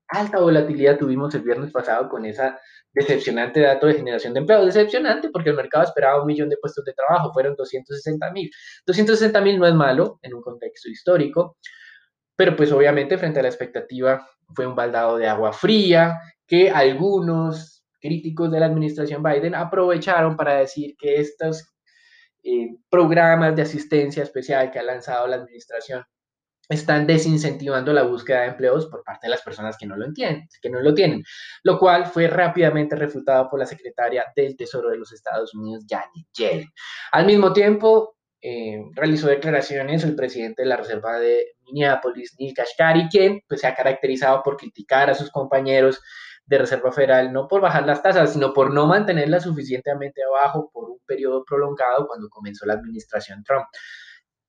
alta 0.10 0.42
volatilidad 0.42 0.98
tuvimos 0.98 1.34
el 1.36 1.44
viernes 1.44 1.72
pasado 1.72 2.10
con 2.10 2.26
esa 2.26 2.60
decepcionante 2.96 3.60
dato 3.60 3.88
de 3.88 3.96
generación 3.96 4.34
de 4.34 4.40
empleo. 4.40 4.66
Decepcionante 4.66 5.30
porque 5.30 5.50
el 5.50 5.56
mercado 5.56 5.84
esperaba 5.84 6.22
un 6.22 6.28
millón 6.28 6.50
de 6.50 6.58
puestos 6.58 6.84
de 6.86 6.94
trabajo, 6.94 7.32
fueron 7.34 7.56
260 7.56 8.32
mil. 8.32 8.50
260 8.88 9.42
mil 9.42 9.60
no 9.60 9.68
es 9.68 9.76
malo 9.76 10.20
en 10.22 10.34
un 10.34 10.42
contexto 10.42 10.90
histórico, 10.90 11.58
pero 12.36 12.56
pues 12.56 12.72
obviamente 12.72 13.18
frente 13.18 13.40
a 13.40 13.44
la 13.44 13.50
expectativa 13.50 14.26
fue 14.56 14.66
un 14.66 14.76
baldado 14.76 15.18
de 15.18 15.28
agua 15.28 15.52
fría 15.52 16.20
que 16.48 16.70
algunos 16.70 17.84
críticos 18.00 18.52
de 18.52 18.60
la 18.60 18.68
administración 18.68 19.22
Biden 19.22 19.56
aprovecharon 19.56 20.38
para 20.38 20.56
decir 20.56 20.96
que 20.98 21.16
estos 21.16 21.76
eh, 22.44 22.78
programas 22.90 23.56
de 23.56 23.64
asistencia 23.64 24.24
especial 24.24 24.72
que 24.72 24.80
ha 24.80 24.84
lanzado 24.84 25.28
la 25.28 25.38
administración 25.38 26.04
están 26.70 27.06
desincentivando 27.06 27.94
la 27.94 28.04
búsqueda 28.04 28.42
de 28.42 28.48
empleos 28.48 28.88
por 28.88 29.04
parte 29.04 29.28
de 29.28 29.32
las 29.32 29.42
personas 29.42 29.78
que 29.78 29.86
no 29.86 29.96
lo 29.96 30.06
entienden, 30.06 30.48
que 30.62 30.70
no 30.70 30.82
lo 30.82 30.94
tienen, 30.94 31.24
lo 31.64 31.78
cual 31.78 32.08
fue 32.08 32.28
rápidamente 32.28 32.96
refutado 32.96 33.50
por 33.50 33.60
la 33.60 33.66
secretaria 33.66 34.26
del 34.36 34.58
Tesoro 34.58 34.90
de 34.90 34.98
los 34.98 35.12
Estados 35.12 35.54
Unidos, 35.54 35.86
Janet 35.88 36.28
Yellen. 36.34 36.70
Al 37.12 37.26
mismo 37.26 37.54
tiempo, 37.54 38.16
eh, 38.42 38.80
realizó 38.94 39.28
declaraciones 39.28 40.04
el 40.04 40.16
presidente 40.16 40.62
de 40.62 40.68
la 40.68 40.78
Reserva 40.78 41.20
de 41.20 41.56
Minneapolis, 41.64 42.36
Neil 42.38 42.54
Kashkari, 42.54 43.10
quien 43.10 43.42
pues, 43.48 43.62
se 43.62 43.68
ha 43.68 43.74
caracterizado 43.74 44.44
por 44.44 44.58
criticar 44.58 45.10
a 45.10 45.16
sus 45.16 45.32
compañeros 45.32 46.00
de 46.46 46.60
Reserva 46.60 46.92
Federal, 46.92 47.34
no 47.34 47.48
por 47.48 47.62
bajar 47.62 47.86
las 47.86 48.04
tasas, 48.04 48.34
sino 48.34 48.54
por 48.54 48.72
no 48.72 48.86
mantenerlas 48.86 49.44
suficientemente 49.44 50.22
abajo 50.24 50.70
por 50.72 50.92
un 50.92 51.00
periodo 51.08 51.44
prolongado 51.44 52.08
cuando 52.08 52.30
comenzó 52.30 52.66
la 52.68 52.74
administración 52.74 53.44
Trump. 53.44 53.66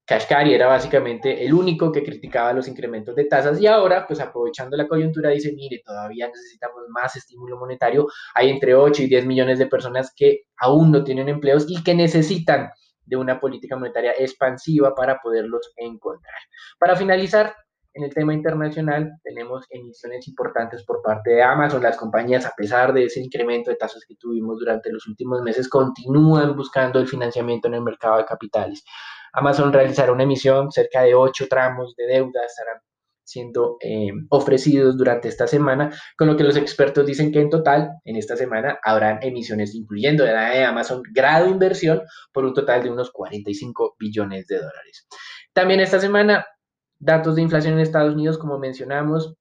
Kashkari 0.07 0.55
era 0.55 0.69
básicamente 0.69 1.45
el 1.45 1.53
único 1.53 1.91
que 1.91 2.05
criticaba 2.05 2.53
los 2.53 2.69
incrementos 2.69 3.17
de 3.17 3.25
tasas 3.25 3.61
y 3.61 3.67
ahora, 3.67 4.07
pues 4.07 4.21
aprovechando 4.21 4.77
la 4.77 4.87
coyuntura, 4.87 5.31
dice, 5.31 5.53
mire, 5.53 5.83
todavía 5.85 6.29
necesitamos 6.29 6.83
más 6.91 7.17
estímulo 7.17 7.59
monetario. 7.59 8.07
Hay 8.35 8.51
entre 8.51 8.77
8 8.77 9.03
y 9.03 9.09
10 9.09 9.27
millones 9.27 9.59
de 9.59 9.67
personas 9.67 10.13
que 10.15 10.45
aún 10.59 10.93
no 10.93 11.03
tienen 11.03 11.29
empleos 11.29 11.67
y 11.69 11.83
que 11.83 11.95
necesitan 11.95 12.71
de 13.05 13.17
una 13.17 13.41
política 13.41 13.77
monetaria 13.77 14.13
expansiva 14.17 14.95
para 14.95 15.19
poderlos 15.21 15.73
encontrar. 15.77 16.39
Para 16.79 16.95
finalizar, 16.95 17.55
en 17.97 18.05
el 18.05 18.13
tema 18.13 18.35
internacional 18.35 19.11
tenemos 19.25 19.65
emisiones 19.71 20.29
importantes 20.29 20.85
por 20.85 21.01
parte 21.03 21.31
de 21.31 21.43
Amazon. 21.43 21.83
Las 21.83 21.97
compañías, 21.97 22.45
a 22.45 22.53
pesar 22.55 22.93
de 22.93 23.07
ese 23.07 23.21
incremento 23.21 23.71
de 23.71 23.77
tasas 23.77 24.05
que 24.07 24.17
tuvimos 24.17 24.59
durante 24.59 24.93
los 24.93 25.07
últimos 25.07 25.41
meses, 25.41 25.67
continúan 25.67 26.55
buscando 26.55 26.99
el 26.99 27.09
financiamiento 27.09 27.69
en 27.69 27.75
el 27.75 27.81
mercado 27.81 28.19
de 28.19 28.27
capitales. 28.27 28.85
Amazon 29.37 29.73
realizará 29.73 30.13
una 30.13 30.25
emisión, 30.25 30.73
cerca 30.73 31.03
de 31.03 31.15
ocho 31.15 31.47
tramos 31.49 31.95
de 31.97 32.07
deuda 32.07 32.45
estarán 32.45 32.81
siendo 33.25 33.77
eh, 33.81 34.11
ofrecidos 34.31 34.97
durante 34.97 35.29
esta 35.29 35.47
semana, 35.47 35.93
con 36.17 36.29
lo 36.29 36.37
que 36.37 36.45
los 36.45 36.57
expertos 36.57 37.07
dicen 37.07 37.33
que 37.33 37.41
en 37.41 37.51
total, 37.51 37.91
en 38.05 38.17
esta 38.17 38.37
semana, 38.37 38.79
habrán 38.83 39.19
emisiones, 39.23 39.75
incluyendo 39.75 40.25
la 40.25 40.51
de 40.51 40.65
Amazon, 40.65 41.03
grado 41.13 41.49
inversión, 41.49 42.03
por 42.33 42.45
un 42.45 42.55
total 42.55 42.83
de 42.85 42.91
unos 42.91 43.11
45 43.11 43.97
billones 43.99 44.47
de 44.47 44.59
dólares. 44.59 45.09
También 45.53 45.81
esta 45.81 45.99
semana 45.99 46.47
Datos 46.99 47.37
de 47.37 47.43
inflación 47.43 47.75
en 47.75 47.81
Estados 47.81 48.15
Unidos, 48.15 48.39
como 48.39 48.59
mencionamos, 48.59 49.35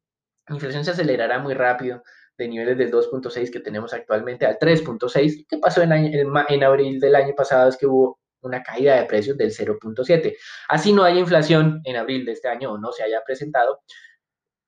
la 0.48 0.56
inflación 0.56 0.84
se 0.84 0.92
acelerará 0.92 1.40
muy 1.40 1.54
rápido 1.54 2.04
de 2.38 2.50
niveles 2.50 2.78
del 2.78 2.92
2.6 2.92 3.50
que 3.50 3.62
tenemos 3.62 3.94
actualmente 3.94 4.46
al 4.46 4.60
3.6. 4.60 5.46
¿Qué 5.48 5.58
pasó 5.58 5.82
en, 5.82 6.64
abril 6.64 7.00
del 7.00 7.16
año 7.16 7.34
pasado? 7.34 7.70
Es 7.70 7.78
que 7.78 7.88
hubo 7.88 8.20
una 8.46 8.64
caída 8.64 8.96
de 8.96 9.06
precios 9.06 9.38
del 9.38 9.52
0.7. 9.52 10.36
Así 10.70 10.94
no 10.94 11.04
hay 11.04 11.20
inflación 11.20 11.82
en 11.84 11.96
abril 11.98 12.26
de 12.26 12.34
este 12.34 12.48
año 12.48 12.72
o 12.72 12.78
no 12.78 12.92
se 12.92 13.04
haya 13.04 13.22
presentado, 13.26 13.82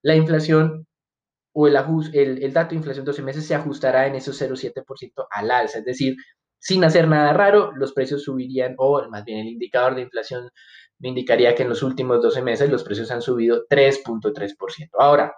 la 0.04 0.16
inflación 0.16 0.88
o 1.54 1.68
el, 1.68 1.76
el, 2.14 2.44
el 2.44 2.54
dato 2.54 2.70
de 2.70 2.76
inflación 2.76 3.06
12 3.06 3.22
meses 3.24 3.48
se 3.48 3.56
ajustará 3.56 4.08
en 4.08 4.16
esos 4.16 4.40
0.7% 4.40 5.28
al 5.32 5.52
alza, 5.52 5.80
es 5.80 5.86
decir, 5.86 6.16
sin 6.60 6.84
hacer 6.84 7.08
nada 7.08 7.34
raro, 7.34 7.72
los 7.76 7.94
precios 7.94 8.24
subirían, 8.24 8.76
o 8.78 9.08
más 9.10 9.24
bien 9.24 9.40
el 9.40 9.48
indicador 9.48 9.96
de 9.96 10.02
inflación 10.02 10.50
me 11.00 11.10
indicaría 11.10 11.54
que 11.56 11.64
en 11.64 11.70
los 11.70 11.84
últimos 11.84 12.22
12 12.22 12.42
meses 12.42 12.70
los 12.70 12.84
precios 12.84 13.12
han 13.12 13.22
subido 13.22 13.66
3.3%. 13.70 14.90
Ahora, 15.00 15.36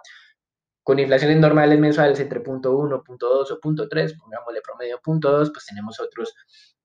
con 0.82 0.98
inflaciones 0.98 1.38
normales 1.38 1.78
mensuales 1.78 2.18
entre 2.20 2.42
0.1, 2.42 3.02
0.2 3.04 3.22
o 3.22 3.60
0.3, 3.60 4.18
pongámosle 4.18 4.60
promedio 4.62 4.98
0.2, 5.04 5.52
pues 5.52 5.66
tenemos 5.66 6.00
otros 6.00 6.34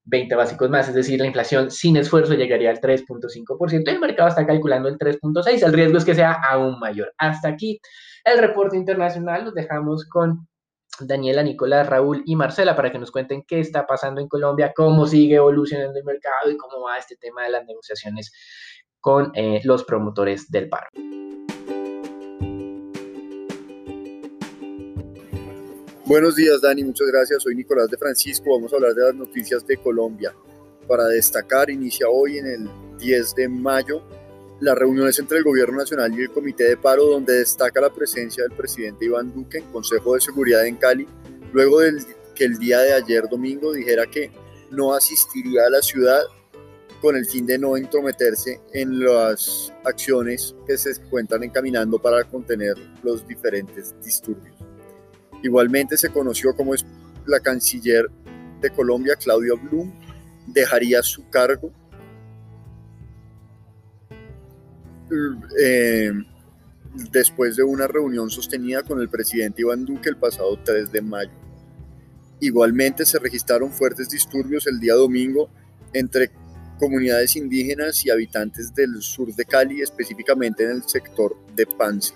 20 0.05 0.35
básicos 0.35 0.69
más, 0.69 0.87
es 0.87 0.95
decir, 0.95 1.19
la 1.19 1.27
inflación 1.27 1.71
sin 1.71 1.97
esfuerzo 1.97 2.35
llegaría 2.35 2.69
al 2.69 2.79
3.5%, 2.79 3.83
el 3.87 3.99
mercado 3.99 4.29
está 4.29 4.45
calculando 4.45 4.87
el 4.87 4.97
3.6%, 4.97 5.65
el 5.65 5.73
riesgo 5.73 5.97
es 5.97 6.05
que 6.05 6.15
sea 6.15 6.33
aún 6.33 6.79
mayor. 6.79 7.13
Hasta 7.17 7.49
aquí 7.49 7.79
el 8.23 8.39
reporte 8.39 8.77
internacional, 8.77 9.45
los 9.45 9.53
dejamos 9.53 10.07
con 10.07 10.47
Daniela, 10.99 11.43
Nicolás, 11.43 11.87
Raúl 11.87 12.23
y 12.25 12.35
Marcela 12.35 12.75
para 12.75 12.91
que 12.91 12.99
nos 12.99 13.11
cuenten 13.11 13.43
qué 13.47 13.59
está 13.59 13.85
pasando 13.85 14.21
en 14.21 14.27
Colombia, 14.27 14.73
cómo 14.75 15.05
sigue 15.07 15.35
evolucionando 15.35 15.97
el 15.97 16.05
mercado 16.05 16.51
y 16.51 16.57
cómo 16.57 16.85
va 16.85 16.97
este 16.97 17.17
tema 17.17 17.43
de 17.43 17.49
las 17.49 17.65
negociaciones 17.65 18.31
con 19.01 19.31
eh, 19.35 19.61
los 19.63 19.83
promotores 19.83 20.49
del 20.49 20.69
paro. 20.69 20.87
Buenos 26.07 26.35
días, 26.35 26.61
Dani. 26.61 26.83
Muchas 26.83 27.07
gracias. 27.07 27.41
Soy 27.41 27.55
Nicolás 27.55 27.89
de 27.89 27.97
Francisco. 27.97 28.51
Vamos 28.53 28.71
a 28.71 28.75
hablar 28.75 28.93
de 28.93 29.05
las 29.05 29.15
noticias 29.15 29.65
de 29.65 29.75
Colombia. 29.77 30.35
Para 30.87 31.05
destacar, 31.05 31.71
inicia 31.71 32.07
hoy 32.07 32.37
en 32.37 32.45
el 32.45 32.69
10 32.99 33.33
de 33.33 33.49
mayo 33.49 34.03
las 34.59 34.77
reuniones 34.77 35.17
entre 35.17 35.39
el 35.39 35.43
Gobierno 35.43 35.79
Nacional 35.79 36.13
y 36.13 36.21
el 36.21 36.29
Comité 36.29 36.65
de 36.65 36.77
Paro, 36.77 37.07
donde 37.07 37.33
destaca 37.33 37.81
la 37.81 37.91
presencia 37.91 38.43
del 38.43 38.55
presidente 38.55 39.05
Iván 39.05 39.33
Duque 39.33 39.57
en 39.57 39.71
Consejo 39.71 40.13
de 40.13 40.21
Seguridad 40.21 40.67
en 40.67 40.75
Cali, 40.75 41.07
luego 41.51 41.79
de 41.79 41.99
que 42.35 42.45
el 42.45 42.59
día 42.59 42.81
de 42.81 42.93
ayer 42.93 43.27
domingo 43.27 43.73
dijera 43.73 44.05
que 44.05 44.29
no 44.69 44.93
asistiría 44.93 45.65
a 45.65 45.71
la 45.71 45.81
ciudad 45.81 46.21
con 47.01 47.15
el 47.15 47.25
fin 47.25 47.47
de 47.47 47.57
no 47.57 47.77
entrometerse 47.77 48.61
en 48.73 48.99
las 48.99 49.73
acciones 49.83 50.55
que 50.67 50.77
se 50.77 50.91
encuentran 50.91 51.43
encaminando 51.43 51.97
para 51.97 52.23
contener 52.25 52.75
los 53.01 53.27
diferentes 53.27 53.95
disturbios. 54.03 54.54
Igualmente 55.45 55.95
se 55.97 56.09
conoció 56.09 56.55
como 56.55 56.73
la 57.25 57.39
canciller 57.39 58.09
de 58.61 58.69
Colombia, 58.71 59.15
Claudia 59.15 59.53
Blum, 59.53 59.91
dejaría 60.47 61.01
su 61.03 61.29
cargo 61.29 61.71
Eh, 65.59 66.11
después 67.11 67.55
de 67.55 67.63
una 67.63 67.87
reunión 67.87 68.29
sostenida 68.29 68.83
con 68.83 69.01
el 69.01 69.09
presidente 69.09 69.61
Iván 69.61 69.85
Duque 69.85 70.09
el 70.09 70.17
pasado 70.17 70.57
3 70.63 70.91
de 70.91 71.01
mayo. 71.01 71.31
Igualmente 72.39 73.05
se 73.05 73.19
registraron 73.19 73.71
fuertes 73.71 74.09
disturbios 74.09 74.65
el 74.67 74.79
día 74.79 74.93
domingo 74.93 75.49
entre 75.93 76.31
comunidades 76.79 77.35
indígenas 77.35 78.05
y 78.05 78.09
habitantes 78.09 78.73
del 78.73 79.01
sur 79.01 79.33
de 79.33 79.45
Cali, 79.45 79.81
específicamente 79.81 80.63
en 80.63 80.71
el 80.71 80.83
sector 80.83 81.35
de 81.55 81.65
Pance. 81.65 82.13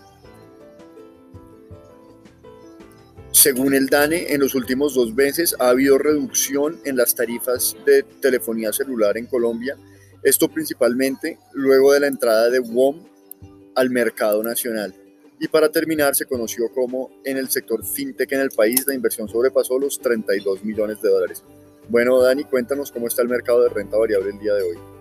Según 3.40 3.74
el 3.74 3.88
DANE, 3.88 4.34
en 4.34 4.42
los 4.42 4.54
últimos 4.54 4.96
dos 4.96 5.16
meses 5.16 5.56
ha 5.60 5.70
habido 5.70 5.98
reducción 5.98 6.78
en 6.84 6.98
las 6.98 7.16
tarifas 7.16 7.74
de 7.86 8.04
telefonía 8.04 8.74
celular 8.74 9.18
en 9.18 9.28
Colombia 9.28 9.78
esto 10.24 10.50
principalmente 10.50 11.40
luego 11.54 11.94
de 11.94 12.02
la 12.02 12.08
entrada 12.08 12.50
de 12.50 12.60
WOM 12.60 13.02
al 13.76 13.90
mercado 13.92 14.44
nacional. 14.44 14.94
Y 15.40 15.48
para 15.48 15.70
terminar, 15.70 16.18
se 16.18 16.26
conoció 16.26 16.70
como 16.76 17.12
en 17.24 17.38
el 17.38 17.50
sector 17.50 17.86
fintech 17.86 18.30
en 18.34 18.42
el 18.42 18.50
país 18.50 18.86
la 18.86 18.94
inversión 18.94 19.30
sobrepasó 19.30 19.80
los 19.80 20.02
32 20.02 20.66
millones 20.66 21.02
de 21.02 21.08
dólares. 21.08 21.42
Bueno, 21.88 22.22
Dani, 22.22 22.44
cuéntanos 22.44 22.92
cómo 22.92 23.08
está 23.08 23.22
el 23.22 23.30
mercado 23.30 23.64
de 23.64 23.70
renta 23.70 23.96
variable 23.96 24.32
el 24.32 24.40
día 24.40 24.54
de 24.54 24.64
hoy. 24.64 24.99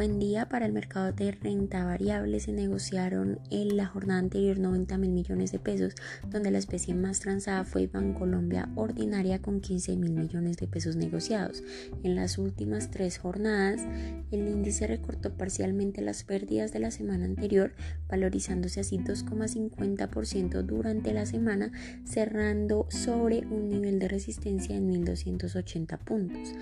Buen 0.00 0.18
día 0.18 0.48
para 0.48 0.64
el 0.64 0.72
mercado 0.72 1.12
de 1.12 1.30
renta 1.30 1.84
variable. 1.84 2.40
Se 2.40 2.52
negociaron 2.52 3.38
en 3.50 3.76
la 3.76 3.84
jornada 3.84 4.18
anterior 4.18 4.58
90 4.58 4.96
mil 4.96 5.10
millones 5.10 5.52
de 5.52 5.58
pesos, 5.58 5.92
donde 6.26 6.50
la 6.50 6.56
especie 6.56 6.94
más 6.94 7.20
transada 7.20 7.64
fue 7.64 7.90
Colombia 7.90 8.70
Ordinaria 8.76 9.42
con 9.42 9.60
15 9.60 9.98
mil 9.98 10.12
millones 10.12 10.56
de 10.56 10.68
pesos 10.68 10.96
negociados. 10.96 11.62
En 12.02 12.16
las 12.16 12.38
últimas 12.38 12.90
tres 12.90 13.18
jornadas, 13.18 13.82
el 14.30 14.48
índice 14.48 14.86
recortó 14.86 15.36
parcialmente 15.36 16.00
las 16.00 16.24
pérdidas 16.24 16.72
de 16.72 16.78
la 16.78 16.90
semana 16.90 17.26
anterior, 17.26 17.74
valorizándose 18.08 18.80
así 18.80 18.96
2,50% 18.96 20.62
durante 20.62 21.12
la 21.12 21.26
semana, 21.26 21.72
cerrando 22.04 22.86
sobre 22.88 23.40
un 23.40 23.68
nivel 23.68 23.98
de 23.98 24.08
resistencia 24.08 24.74
en 24.74 24.90
1.280 25.04 25.98
puntos. 25.98 26.54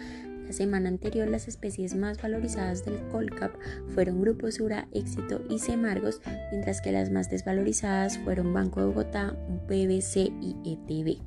La 0.49 0.55
semana 0.55 0.89
anterior 0.89 1.29
las 1.29 1.47
especies 1.47 1.95
más 1.95 2.23
valorizadas 2.23 2.83
del 2.83 2.97
Colcap 3.13 3.53
fueron 3.95 4.23
Grupo 4.23 4.51
Sura, 4.51 4.89
Éxito 4.95 5.43
y 5.51 5.59
Semargos, 5.59 6.23
mientras 6.51 6.81
que 6.81 6.91
las 6.91 7.11
más 7.11 7.29
desvalorizadas 7.29 8.17
fueron 8.17 8.55
Banco 8.55 8.81
de 8.81 8.87
Bogotá, 8.87 9.37
BBC 9.69 10.33
y 10.41 10.57
ETB. 10.65 11.21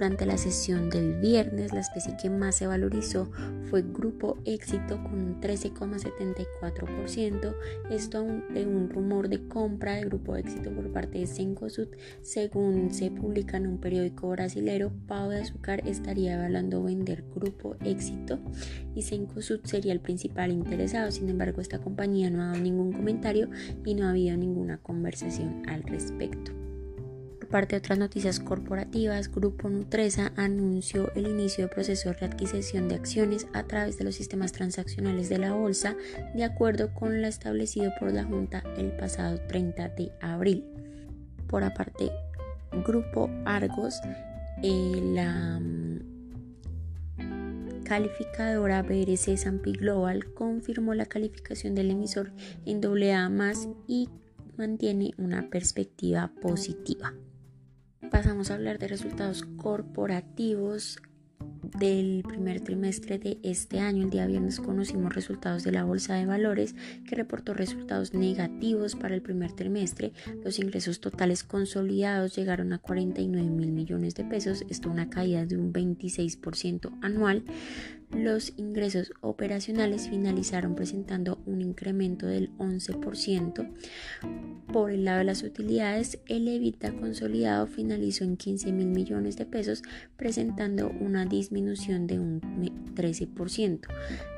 Durante 0.00 0.24
la 0.24 0.38
sesión 0.38 0.88
del 0.88 1.20
viernes, 1.20 1.74
la 1.74 1.80
especie 1.80 2.16
que 2.16 2.30
más 2.30 2.54
se 2.54 2.66
valorizó 2.66 3.30
fue 3.68 3.82
Grupo 3.82 4.38
Éxito 4.46 4.96
con 5.02 5.20
un 5.20 5.42
13,74%. 5.42 7.54
Esto 7.90 8.24
de 8.24 8.64
un 8.64 8.88
rumor 8.88 9.28
de 9.28 9.46
compra 9.46 9.96
de 9.96 10.06
Grupo 10.06 10.36
Éxito 10.36 10.70
por 10.70 10.90
parte 10.90 11.18
de 11.18 11.26
Cencosud. 11.26 11.88
Según 12.22 12.94
se 12.94 13.10
publica 13.10 13.58
en 13.58 13.66
un 13.66 13.76
periódico 13.76 14.30
brasilero, 14.30 14.90
Pau 15.06 15.28
de 15.28 15.42
Azúcar 15.42 15.86
estaría 15.86 16.32
evaluando 16.32 16.82
vender 16.82 17.22
Grupo 17.34 17.76
Éxito 17.84 18.38
y 18.94 19.02
Cencosud 19.02 19.60
sería 19.64 19.92
el 19.92 20.00
principal 20.00 20.50
interesado. 20.50 21.12
Sin 21.12 21.28
embargo, 21.28 21.60
esta 21.60 21.78
compañía 21.78 22.30
no 22.30 22.40
ha 22.40 22.46
dado 22.46 22.60
ningún 22.60 22.94
comentario 22.94 23.50
y 23.84 23.94
no 23.94 24.06
ha 24.06 24.10
habido 24.12 24.34
ninguna 24.38 24.78
conversación 24.78 25.68
al 25.68 25.82
respecto 25.82 26.59
parte 27.50 27.74
de 27.74 27.78
otras 27.78 27.98
noticias 27.98 28.40
corporativas, 28.40 29.30
Grupo 29.30 29.68
Nutresa 29.68 30.32
anunció 30.36 31.12
el 31.14 31.26
inicio 31.26 31.64
del 31.64 31.74
proceso 31.74 32.08
de 32.08 32.14
readquisición 32.14 32.88
de 32.88 32.94
acciones 32.94 33.46
a 33.52 33.64
través 33.64 33.98
de 33.98 34.04
los 34.04 34.14
sistemas 34.14 34.52
transaccionales 34.52 35.28
de 35.28 35.38
la 35.38 35.52
bolsa, 35.52 35.96
de 36.34 36.44
acuerdo 36.44 36.94
con 36.94 37.20
lo 37.20 37.26
establecido 37.26 37.92
por 37.98 38.12
la 38.12 38.24
Junta 38.24 38.62
el 38.78 38.92
pasado 38.92 39.40
30 39.48 39.88
de 39.90 40.12
abril. 40.20 40.64
Por 41.48 41.64
aparte, 41.64 42.10
Grupo 42.86 43.28
Argos, 43.44 44.00
eh, 44.62 45.00
la 45.12 45.58
mm, 45.60 46.00
calificadora 47.82 48.82
BRC 48.82 49.32
S&P 49.32 49.72
Global 49.72 50.32
confirmó 50.34 50.94
la 50.94 51.06
calificación 51.06 51.74
del 51.74 51.90
emisor 51.90 52.32
en 52.64 52.80
AA+, 52.84 53.52
y 53.88 54.08
mantiene 54.56 55.12
una 55.18 55.50
perspectiva 55.50 56.30
positiva. 56.40 57.14
Pasamos 58.08 58.50
a 58.50 58.54
hablar 58.54 58.78
de 58.78 58.88
resultados 58.88 59.44
corporativos 59.56 60.98
del 61.78 62.24
primer 62.26 62.60
trimestre 62.62 63.18
de 63.18 63.38
este 63.42 63.78
año. 63.78 64.04
El 64.04 64.10
día 64.10 64.26
viernes 64.26 64.58
conocimos 64.58 65.14
resultados 65.14 65.64
de 65.64 65.72
la 65.72 65.84
Bolsa 65.84 66.14
de 66.14 66.24
Valores 66.24 66.74
que 67.06 67.14
reportó 67.14 67.52
resultados 67.52 68.14
negativos 68.14 68.96
para 68.96 69.14
el 69.14 69.20
primer 69.20 69.52
trimestre. 69.52 70.12
Los 70.42 70.58
ingresos 70.58 71.00
totales 71.00 71.44
consolidados 71.44 72.34
llegaron 72.34 72.72
a 72.72 72.78
49 72.78 73.48
mil 73.50 73.70
millones 73.70 74.14
de 74.14 74.24
pesos, 74.24 74.64
esto 74.70 74.90
una 74.90 75.10
caída 75.10 75.44
de 75.44 75.58
un 75.58 75.72
26% 75.72 76.98
anual. 77.02 77.44
Los 78.12 78.52
ingresos 78.56 79.12
operacionales 79.20 80.08
finalizaron 80.08 80.74
presentando 80.74 81.38
un 81.46 81.60
incremento 81.60 82.26
del 82.26 82.50
11%. 82.58 83.70
Por 84.72 84.90
el 84.90 85.04
lado 85.04 85.18
de 85.18 85.24
las 85.24 85.44
utilidades, 85.44 86.18
el 86.26 86.48
EBITDA 86.48 86.92
consolidado 86.96 87.68
finalizó 87.68 88.24
en 88.24 88.36
15 88.36 88.72
mil 88.72 88.88
millones 88.88 89.36
de 89.36 89.46
pesos, 89.46 89.82
presentando 90.16 90.90
una 91.00 91.24
disminución 91.24 92.08
de 92.08 92.18
un 92.18 92.40
13%. 92.96 93.86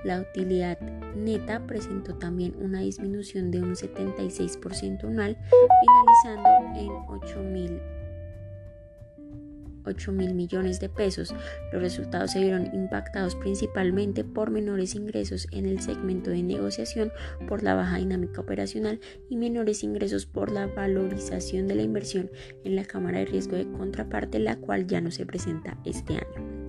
La 0.04 0.20
utilidad 0.20 0.78
neta 1.16 1.66
presentó 1.66 2.14
también 2.16 2.54
una 2.58 2.80
disminución 2.80 3.50
de 3.50 3.62
un 3.62 3.74
76% 3.74 5.04
anual, 5.04 5.38
finalizando 6.24 6.78
en 6.78 6.90
8 7.08 7.42
mil 7.42 7.80
8 9.84 10.12
mil 10.12 10.34
millones 10.34 10.80
de 10.80 10.88
pesos. 10.88 11.34
Los 11.72 11.82
resultados 11.82 12.32
se 12.32 12.40
vieron 12.40 12.74
impactados 12.74 13.36
principalmente 13.36 14.24
por 14.24 14.50
menores 14.50 14.94
ingresos 14.94 15.46
en 15.50 15.66
el 15.66 15.80
segmento 15.80 16.30
de 16.30 16.42
negociación 16.42 17.12
por 17.48 17.62
la 17.62 17.74
baja 17.74 17.98
dinámica 17.98 18.40
operacional 18.40 19.00
y 19.28 19.36
menores 19.36 19.82
ingresos 19.82 20.26
por 20.26 20.50
la 20.50 20.66
valorización 20.66 21.68
de 21.68 21.74
la 21.76 21.82
inversión 21.82 22.30
en 22.64 22.76
la 22.76 22.84
cámara 22.84 23.18
de 23.18 23.26
riesgo 23.26 23.56
de 23.56 23.70
contraparte, 23.70 24.38
la 24.38 24.56
cual 24.56 24.86
ya 24.86 25.00
no 25.00 25.10
se 25.10 25.26
presenta 25.26 25.78
este 25.84 26.14
año 26.14 26.62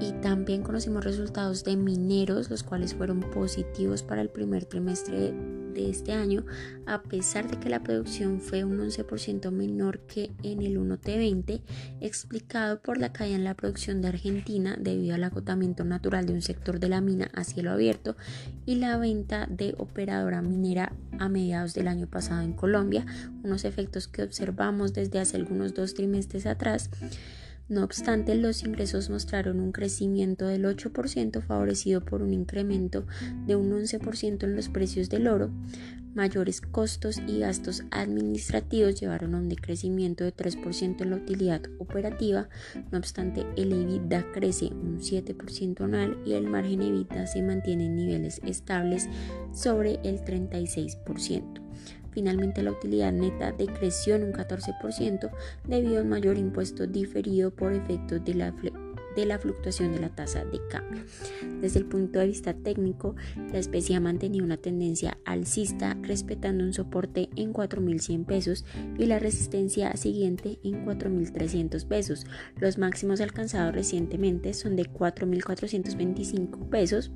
y 0.00 0.12
también 0.20 0.62
conocimos 0.62 1.04
resultados 1.04 1.64
de 1.64 1.76
mineros, 1.76 2.50
los 2.50 2.62
cuales 2.62 2.94
fueron 2.94 3.20
positivos 3.20 4.02
para 4.02 4.22
el 4.22 4.28
primer 4.28 4.64
trimestre 4.64 5.32
de 5.74 5.90
este 5.90 6.12
año, 6.12 6.44
a 6.86 7.02
pesar 7.02 7.50
de 7.50 7.58
que 7.58 7.68
la 7.68 7.82
producción 7.82 8.40
fue 8.40 8.64
un 8.64 8.78
11% 8.78 9.50
menor 9.50 10.00
que 10.00 10.30
en 10.42 10.62
el 10.62 10.78
1T20, 10.78 11.60
explicado 12.00 12.80
por 12.80 12.98
la 12.98 13.12
caída 13.12 13.36
en 13.36 13.44
la 13.44 13.54
producción 13.54 14.00
de 14.00 14.08
Argentina 14.08 14.76
debido 14.78 15.14
al 15.14 15.24
agotamiento 15.24 15.84
natural 15.84 16.26
de 16.26 16.32
un 16.32 16.42
sector 16.42 16.80
de 16.80 16.88
la 16.88 17.00
mina 17.00 17.30
a 17.34 17.44
cielo 17.44 17.72
abierto 17.72 18.16
y 18.66 18.76
la 18.76 18.96
venta 18.96 19.46
de 19.50 19.74
operadora 19.78 20.42
minera 20.42 20.92
a 21.18 21.28
mediados 21.28 21.74
del 21.74 21.88
año 21.88 22.06
pasado 22.06 22.42
en 22.42 22.52
Colombia, 22.52 23.06
unos 23.42 23.64
efectos 23.64 24.08
que 24.08 24.22
observamos 24.22 24.92
desde 24.92 25.18
hace 25.18 25.36
algunos 25.36 25.74
dos 25.74 25.94
trimestres 25.94 26.46
atrás. 26.46 26.90
No 27.66 27.82
obstante, 27.82 28.34
los 28.34 28.62
ingresos 28.62 29.08
mostraron 29.08 29.58
un 29.58 29.72
crecimiento 29.72 30.46
del 30.46 30.64
8% 30.64 31.42
favorecido 31.42 32.02
por 32.02 32.20
un 32.20 32.34
incremento 32.34 33.06
de 33.46 33.56
un 33.56 33.70
11% 33.70 34.44
en 34.44 34.54
los 34.54 34.68
precios 34.68 35.08
del 35.08 35.28
oro. 35.28 35.50
Mayores 36.14 36.60
costos 36.60 37.20
y 37.26 37.40
gastos 37.40 37.82
administrativos 37.90 39.00
llevaron 39.00 39.34
a 39.34 39.38
un 39.38 39.48
decrecimiento 39.48 40.24
de 40.24 40.36
3% 40.36 41.00
en 41.00 41.10
la 41.10 41.16
utilidad 41.16 41.62
operativa. 41.78 42.48
No 42.92 42.98
obstante, 42.98 43.46
el 43.56 43.72
EBITDA 43.72 44.30
crece 44.32 44.66
un 44.66 45.00
7% 45.00 45.80
anual 45.80 46.18
y 46.24 46.34
el 46.34 46.46
margen 46.46 46.82
EBITDA 46.82 47.26
se 47.26 47.42
mantiene 47.42 47.86
en 47.86 47.96
niveles 47.96 48.40
estables 48.44 49.08
sobre 49.52 49.98
el 50.04 50.20
36%. 50.20 51.63
Finalmente, 52.14 52.62
la 52.62 52.70
utilidad 52.70 53.12
neta 53.12 53.52
decreció 53.52 54.14
en 54.14 54.24
un 54.24 54.32
14% 54.32 55.30
debido 55.66 55.98
al 55.98 56.06
mayor 56.06 56.38
impuesto 56.38 56.86
diferido 56.86 57.50
por 57.50 57.72
efectos 57.72 58.24
de 58.24 58.34
la 58.34 58.54
de 59.14 59.26
la 59.26 59.38
fluctuación 59.38 59.92
de 59.92 60.00
la 60.00 60.08
tasa 60.08 60.44
de 60.44 60.60
cambio. 60.68 61.02
Desde 61.60 61.78
el 61.78 61.86
punto 61.86 62.18
de 62.18 62.26
vista 62.26 62.54
técnico, 62.54 63.14
la 63.52 63.58
especie 63.58 63.96
ha 63.96 64.00
mantenido 64.00 64.44
una 64.44 64.56
tendencia 64.56 65.18
alcista, 65.24 65.96
respetando 66.02 66.64
un 66.64 66.72
soporte 66.72 67.28
en 67.36 67.52
4.100 67.52 68.24
pesos 68.26 68.64
y 68.98 69.06
la 69.06 69.18
resistencia 69.18 69.96
siguiente 69.96 70.58
en 70.62 70.84
4.300 70.84 71.86
pesos. 71.86 72.26
Los 72.58 72.78
máximos 72.78 73.20
alcanzados 73.20 73.74
recientemente 73.74 74.54
son 74.54 74.76
de 74.76 74.84
4.425 74.84 76.68
pesos 76.68 77.12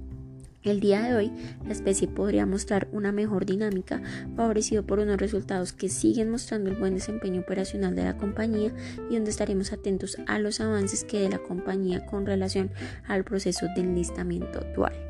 el 0.63 0.81
día 0.81 1.03
de 1.03 1.15
hoy, 1.15 1.33
la 1.65 1.73
especie 1.73 2.09
podría 2.09 2.47
mostrar 2.47 2.89
una 2.93 3.13
mejor 3.13 3.47
dinámica, 3.47 4.03
favorecido 4.37 4.85
por 4.85 4.99
unos 4.99 5.19
resultados 5.19 5.73
que 5.73 5.89
siguen 5.89 6.31
mostrando 6.31 6.71
el 6.71 6.77
buen 6.77 6.95
desempeño 6.95 7.41
operacional 7.41 7.95
de 7.95 8.05
la 8.05 8.17
compañía 8.17 8.73
y 9.11 9.15
donde 9.15 9.31
estaremos 9.31 9.73
atentos 9.73 10.19
a 10.27 10.39
los 10.39 10.61
avances 10.61 11.05
que 11.05 11.21
de 11.21 11.31
la 11.31 11.39
compañía 11.39 12.05
con 12.07 12.27
relación 12.27 12.71
al 13.07 13.25
proceso 13.25 13.67
de 13.75 13.83
enlistamiento 13.83 14.61
dual. 14.75 15.08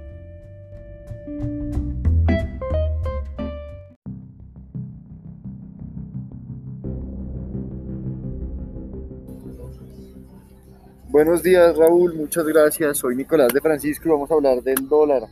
Buenos 11.11 11.43
días 11.43 11.75
Raúl, 11.75 12.15
muchas 12.17 12.45
gracias. 12.45 12.99
Soy 12.99 13.17
Nicolás 13.17 13.55
de 13.55 13.63
Francisco 13.63 14.09
y 14.09 14.13
vamos 14.13 14.31
a 14.31 14.35
hablar 14.35 14.63
del 14.63 14.87
dólar. 14.91 15.23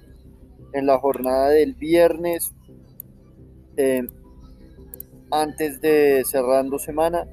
En 0.72 0.86
la 0.86 0.98
jornada 0.98 1.50
del 1.50 1.74
viernes, 1.74 2.54
eh, 3.76 4.06
antes 5.30 5.78
de 5.82 6.24
cerrando 6.24 6.78
semana, 6.78 7.26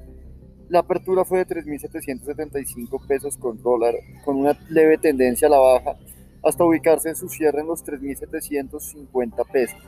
la 0.68 0.80
apertura 0.80 1.24
fue 1.24 1.38
de 1.38 1.46
3.775 1.46 3.06
pesos 3.06 3.38
con 3.38 3.62
dólar, 3.62 3.94
con 4.26 4.36
una 4.36 4.58
leve 4.68 4.98
tendencia 4.98 5.48
a 5.48 5.52
la 5.52 5.58
baja, 5.58 5.96
hasta 6.42 6.64
ubicarse 6.64 7.08
en 7.08 7.16
su 7.16 7.30
cierre 7.30 7.62
en 7.62 7.68
los 7.68 7.82
3.750 7.82 9.50
pesos, 9.50 9.80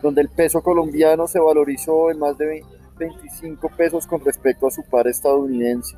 donde 0.00 0.20
el 0.20 0.28
peso 0.28 0.62
colombiano 0.62 1.26
se 1.26 1.40
valorizó 1.40 2.12
en 2.12 2.20
más 2.20 2.38
de 2.38 2.62
25 3.00 3.68
pesos 3.76 4.06
con 4.06 4.24
respecto 4.24 4.68
a 4.68 4.70
su 4.70 4.84
par 4.84 5.08
estadounidense. 5.08 5.96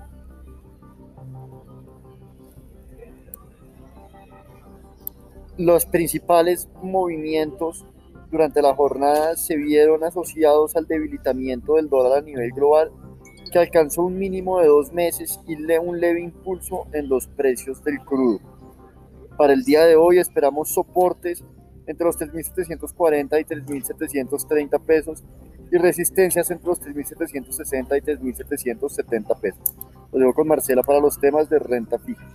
Los 5.58 5.84
principales 5.84 6.68
movimientos 6.82 7.84
durante 8.30 8.62
la 8.62 8.74
jornada 8.74 9.36
se 9.36 9.56
vieron 9.56 10.02
asociados 10.02 10.74
al 10.76 10.86
debilitamiento 10.86 11.74
del 11.74 11.90
dólar 11.90 12.18
a 12.18 12.22
nivel 12.22 12.52
global, 12.52 12.90
que 13.52 13.58
alcanzó 13.58 14.02
un 14.02 14.18
mínimo 14.18 14.60
de 14.60 14.68
dos 14.68 14.94
meses 14.94 15.38
y 15.46 15.54
un 15.76 16.00
leve 16.00 16.22
impulso 16.22 16.86
en 16.94 17.10
los 17.10 17.26
precios 17.26 17.84
del 17.84 18.00
crudo. 18.00 18.40
Para 19.36 19.52
el 19.52 19.62
día 19.62 19.84
de 19.84 19.96
hoy 19.96 20.18
esperamos 20.18 20.70
soportes 20.70 21.44
entre 21.86 22.06
los 22.06 22.18
3.740 22.18 23.40
y 23.40 23.44
3.730 23.44 24.80
pesos 24.80 25.22
y 25.70 25.76
resistencias 25.76 26.50
entre 26.50 26.68
los 26.68 26.80
3.760 26.80 27.98
y 27.98 28.00
3.770 28.00 29.40
pesos. 29.40 29.74
Lo 30.12 30.18
dejo 30.18 30.32
con 30.32 30.48
Marcela 30.48 30.82
para 30.82 31.00
los 31.00 31.20
temas 31.20 31.50
de 31.50 31.58
renta 31.58 31.98
fija. 31.98 32.26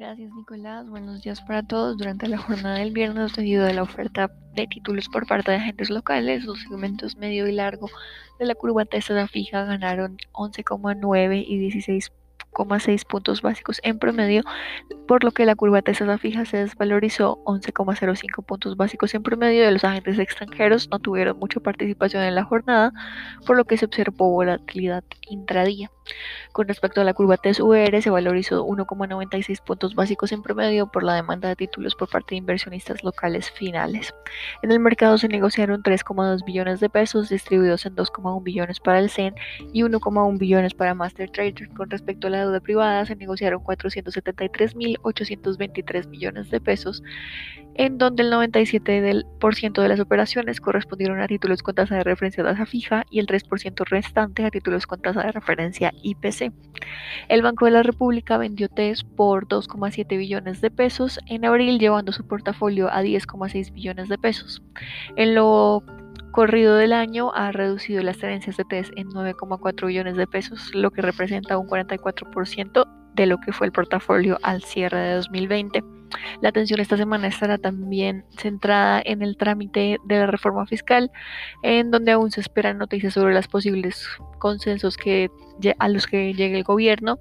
Gracias, 0.00 0.32
Nicolás, 0.32 0.88
buenos 0.88 1.20
días 1.20 1.42
para 1.42 1.62
todos. 1.62 1.98
Durante 1.98 2.26
la 2.26 2.38
jornada 2.38 2.78
del 2.78 2.90
viernes, 2.90 3.34
debido 3.34 3.66
a 3.66 3.72
la 3.74 3.82
oferta 3.82 4.32
de 4.54 4.66
títulos 4.66 5.10
por 5.10 5.26
parte 5.26 5.50
de 5.50 5.58
agentes 5.58 5.90
locales, 5.90 6.44
los 6.44 6.58
segmentos 6.62 7.18
medio 7.18 7.46
y 7.46 7.52
largo 7.52 7.90
de 8.38 8.46
la 8.46 8.54
curva 8.54 8.86
tesa 8.86 9.28
fija 9.28 9.66
ganaron 9.66 10.16
11,9 10.32 11.44
y 11.46 11.58
16 11.58 12.12
6 12.78 13.04
puntos 13.04 13.42
básicos 13.42 13.80
en 13.82 13.98
promedio, 13.98 14.42
por 15.06 15.24
lo 15.24 15.30
que 15.30 15.44
la 15.44 15.54
curva 15.54 15.82
tasa 15.82 16.18
fija 16.18 16.44
se 16.44 16.58
desvalorizó 16.58 17.42
11,05 17.44 18.44
puntos 18.44 18.76
básicos 18.76 19.14
en 19.14 19.22
promedio 19.22 19.64
de 19.64 19.72
los 19.72 19.84
agentes 19.84 20.18
extranjeros 20.18 20.88
no 20.90 20.98
tuvieron 20.98 21.38
mucha 21.38 21.60
participación 21.60 22.22
en 22.24 22.34
la 22.34 22.44
jornada, 22.44 22.92
por 23.46 23.56
lo 23.56 23.64
que 23.64 23.76
se 23.76 23.86
observó 23.86 24.30
volatilidad 24.30 25.04
intradía. 25.28 25.90
Con 26.52 26.66
respecto 26.66 27.00
a 27.00 27.04
la 27.04 27.14
curva 27.14 27.36
TES-UR, 27.36 28.02
se 28.02 28.10
valorizó 28.10 28.66
1,96 28.66 29.62
puntos 29.62 29.94
básicos 29.94 30.32
en 30.32 30.42
promedio 30.42 30.90
por 30.90 31.04
la 31.04 31.14
demanda 31.14 31.48
de 31.48 31.56
títulos 31.56 31.94
por 31.94 32.08
parte 32.08 32.30
de 32.30 32.38
inversionistas 32.38 33.04
locales 33.04 33.50
finales. 33.50 34.12
En 34.62 34.72
el 34.72 34.80
mercado 34.80 35.18
se 35.18 35.28
negociaron 35.28 35.82
3,2 35.82 36.44
billones 36.44 36.80
de 36.80 36.90
pesos 36.90 37.28
distribuidos 37.28 37.86
en 37.86 37.94
2,1 37.94 38.42
billones 38.42 38.80
para 38.80 38.98
el 38.98 39.10
CEN 39.10 39.34
y 39.72 39.82
1,1 39.82 40.38
billones 40.38 40.74
para 40.74 40.94
Master 40.94 41.30
Trader. 41.30 41.68
Con 41.70 41.90
respecto 41.90 42.26
a 42.26 42.30
la 42.30 42.39
deuda 42.40 42.60
privada, 42.60 43.06
se 43.06 43.16
negociaron 43.16 43.62
473.823 43.62 46.08
millones 46.08 46.50
de 46.50 46.60
pesos, 46.60 47.02
en 47.74 47.98
donde 47.98 48.22
el 48.22 48.32
97% 48.32 49.82
de 49.82 49.88
las 49.88 50.00
operaciones 50.00 50.60
correspondieron 50.60 51.20
a 51.20 51.26
títulos 51.26 51.62
con 51.62 51.74
tasa 51.74 51.96
de 51.96 52.04
referencia 52.04 52.44
tasa 52.44 52.66
fija 52.66 53.04
y 53.10 53.20
el 53.20 53.26
3% 53.26 53.86
restante 53.86 54.44
a 54.44 54.50
títulos 54.50 54.86
con 54.86 55.00
tasa 55.00 55.22
de 55.22 55.32
referencia 55.32 55.92
IPC. 56.02 56.52
El 57.28 57.42
Banco 57.42 57.66
de 57.66 57.72
la 57.72 57.82
República 57.82 58.38
vendió 58.38 58.68
TES 58.68 59.04
por 59.04 59.46
2,7 59.46 60.18
billones 60.18 60.60
de 60.60 60.70
pesos 60.70 61.20
en 61.26 61.44
abril, 61.44 61.78
llevando 61.78 62.12
su 62.12 62.26
portafolio 62.26 62.88
a 62.88 63.02
10,6 63.02 63.72
billones 63.72 64.08
de 64.08 64.18
pesos. 64.18 64.62
En 65.16 65.34
lo 65.34 65.82
corrido 66.30 66.76
del 66.76 66.92
año 66.92 67.32
ha 67.34 67.52
reducido 67.52 68.02
las 68.02 68.18
tenencias 68.18 68.56
de 68.56 68.64
TES 68.64 68.92
en 68.96 69.08
9,4 69.08 69.86
billones 69.86 70.16
de 70.16 70.26
pesos, 70.26 70.74
lo 70.74 70.90
que 70.90 71.02
representa 71.02 71.58
un 71.58 71.68
44% 71.68 72.86
de 73.14 73.26
lo 73.26 73.38
que 73.38 73.52
fue 73.52 73.66
el 73.66 73.72
portafolio 73.72 74.38
al 74.42 74.62
cierre 74.62 74.98
de 74.98 75.14
2020. 75.14 75.82
La 76.40 76.48
atención 76.48 76.80
esta 76.80 76.96
semana 76.96 77.28
estará 77.28 77.58
también 77.58 78.24
centrada 78.36 79.02
en 79.04 79.22
el 79.22 79.36
trámite 79.36 79.98
de 80.04 80.18
la 80.18 80.26
reforma 80.26 80.66
fiscal, 80.66 81.10
en 81.62 81.90
donde 81.90 82.12
aún 82.12 82.30
se 82.30 82.40
esperan 82.40 82.78
noticias 82.78 83.14
sobre 83.14 83.34
los 83.34 83.48
posibles 83.48 84.08
consensos 84.38 84.96
que, 84.96 85.30
a 85.78 85.88
los 85.88 86.06
que 86.06 86.34
llegue 86.34 86.58
el 86.58 86.64
gobierno 86.64 87.18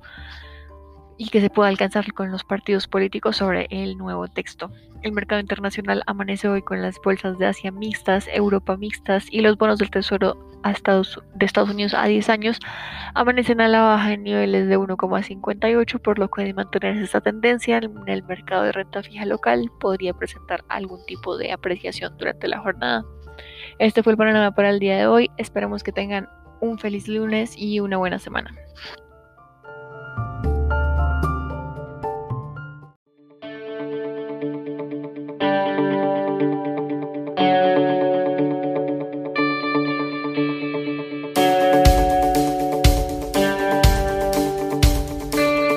y 1.20 1.30
que 1.30 1.42
se 1.42 1.50
pueda 1.50 1.70
alcanzar 1.70 2.12
con 2.14 2.32
los 2.32 2.46
partidos 2.46 2.88
políticos 2.88 3.36
sobre 3.38 3.68
el 3.70 3.98
nuevo 3.98 4.30
texto. 4.30 4.72
El 5.04 5.12
mercado 5.12 5.42
internacional 5.42 6.02
amanece 6.08 6.48
hoy 6.48 6.62
con 6.62 6.82
las 6.82 6.96
bolsas 7.04 7.38
de 7.38 7.46
Asia 7.46 7.72
mixtas, 7.72 8.28
Europa 8.34 8.78
mixtas 8.78 9.28
y 9.30 9.42
los 9.42 9.58
bonos 9.58 9.80
del 9.80 9.92
Tesoro 9.92 10.38
de 10.64 11.46
Estados 11.46 11.70
Unidos 11.70 11.94
a 11.94 12.06
10 12.06 12.30
años 12.30 12.60
amanecen 13.16 13.60
a 13.60 13.68
la 13.68 13.82
baja 13.82 14.14
en 14.14 14.24
niveles 14.24 14.68
de 14.68 14.78
1,58, 14.78 16.02
por 16.02 16.20
lo 16.20 16.30
que 16.30 16.44
de 16.44 16.54
mantenerse 16.54 17.04
esta 17.04 17.22
tendencia 17.22 17.78
en 17.78 17.94
el 18.08 18.24
mercado 18.24 18.64
de 18.64 18.72
renta 18.72 19.04
fija 19.04 19.26
local 19.26 19.70
podría 19.80 20.14
presentar 20.14 20.64
algún 20.70 21.06
tipo 21.06 21.38
de 21.38 21.52
apreciación 21.52 22.18
durante 22.18 22.48
la 22.48 22.60
jornada. 22.60 23.06
Este 23.78 24.04
fue 24.04 24.14
el 24.14 24.18
panorama 24.18 24.54
para 24.54 24.70
el 24.70 24.80
día 24.80 24.98
de 24.98 25.08
hoy. 25.08 25.30
Esperamos 25.38 25.84
que 25.84 25.92
tengan 25.92 26.30
un 26.62 26.80
feliz 26.80 27.08
lunes 27.08 27.54
y 27.58 27.80
una 27.82 27.98
buena 27.98 28.20
semana. 28.20 28.54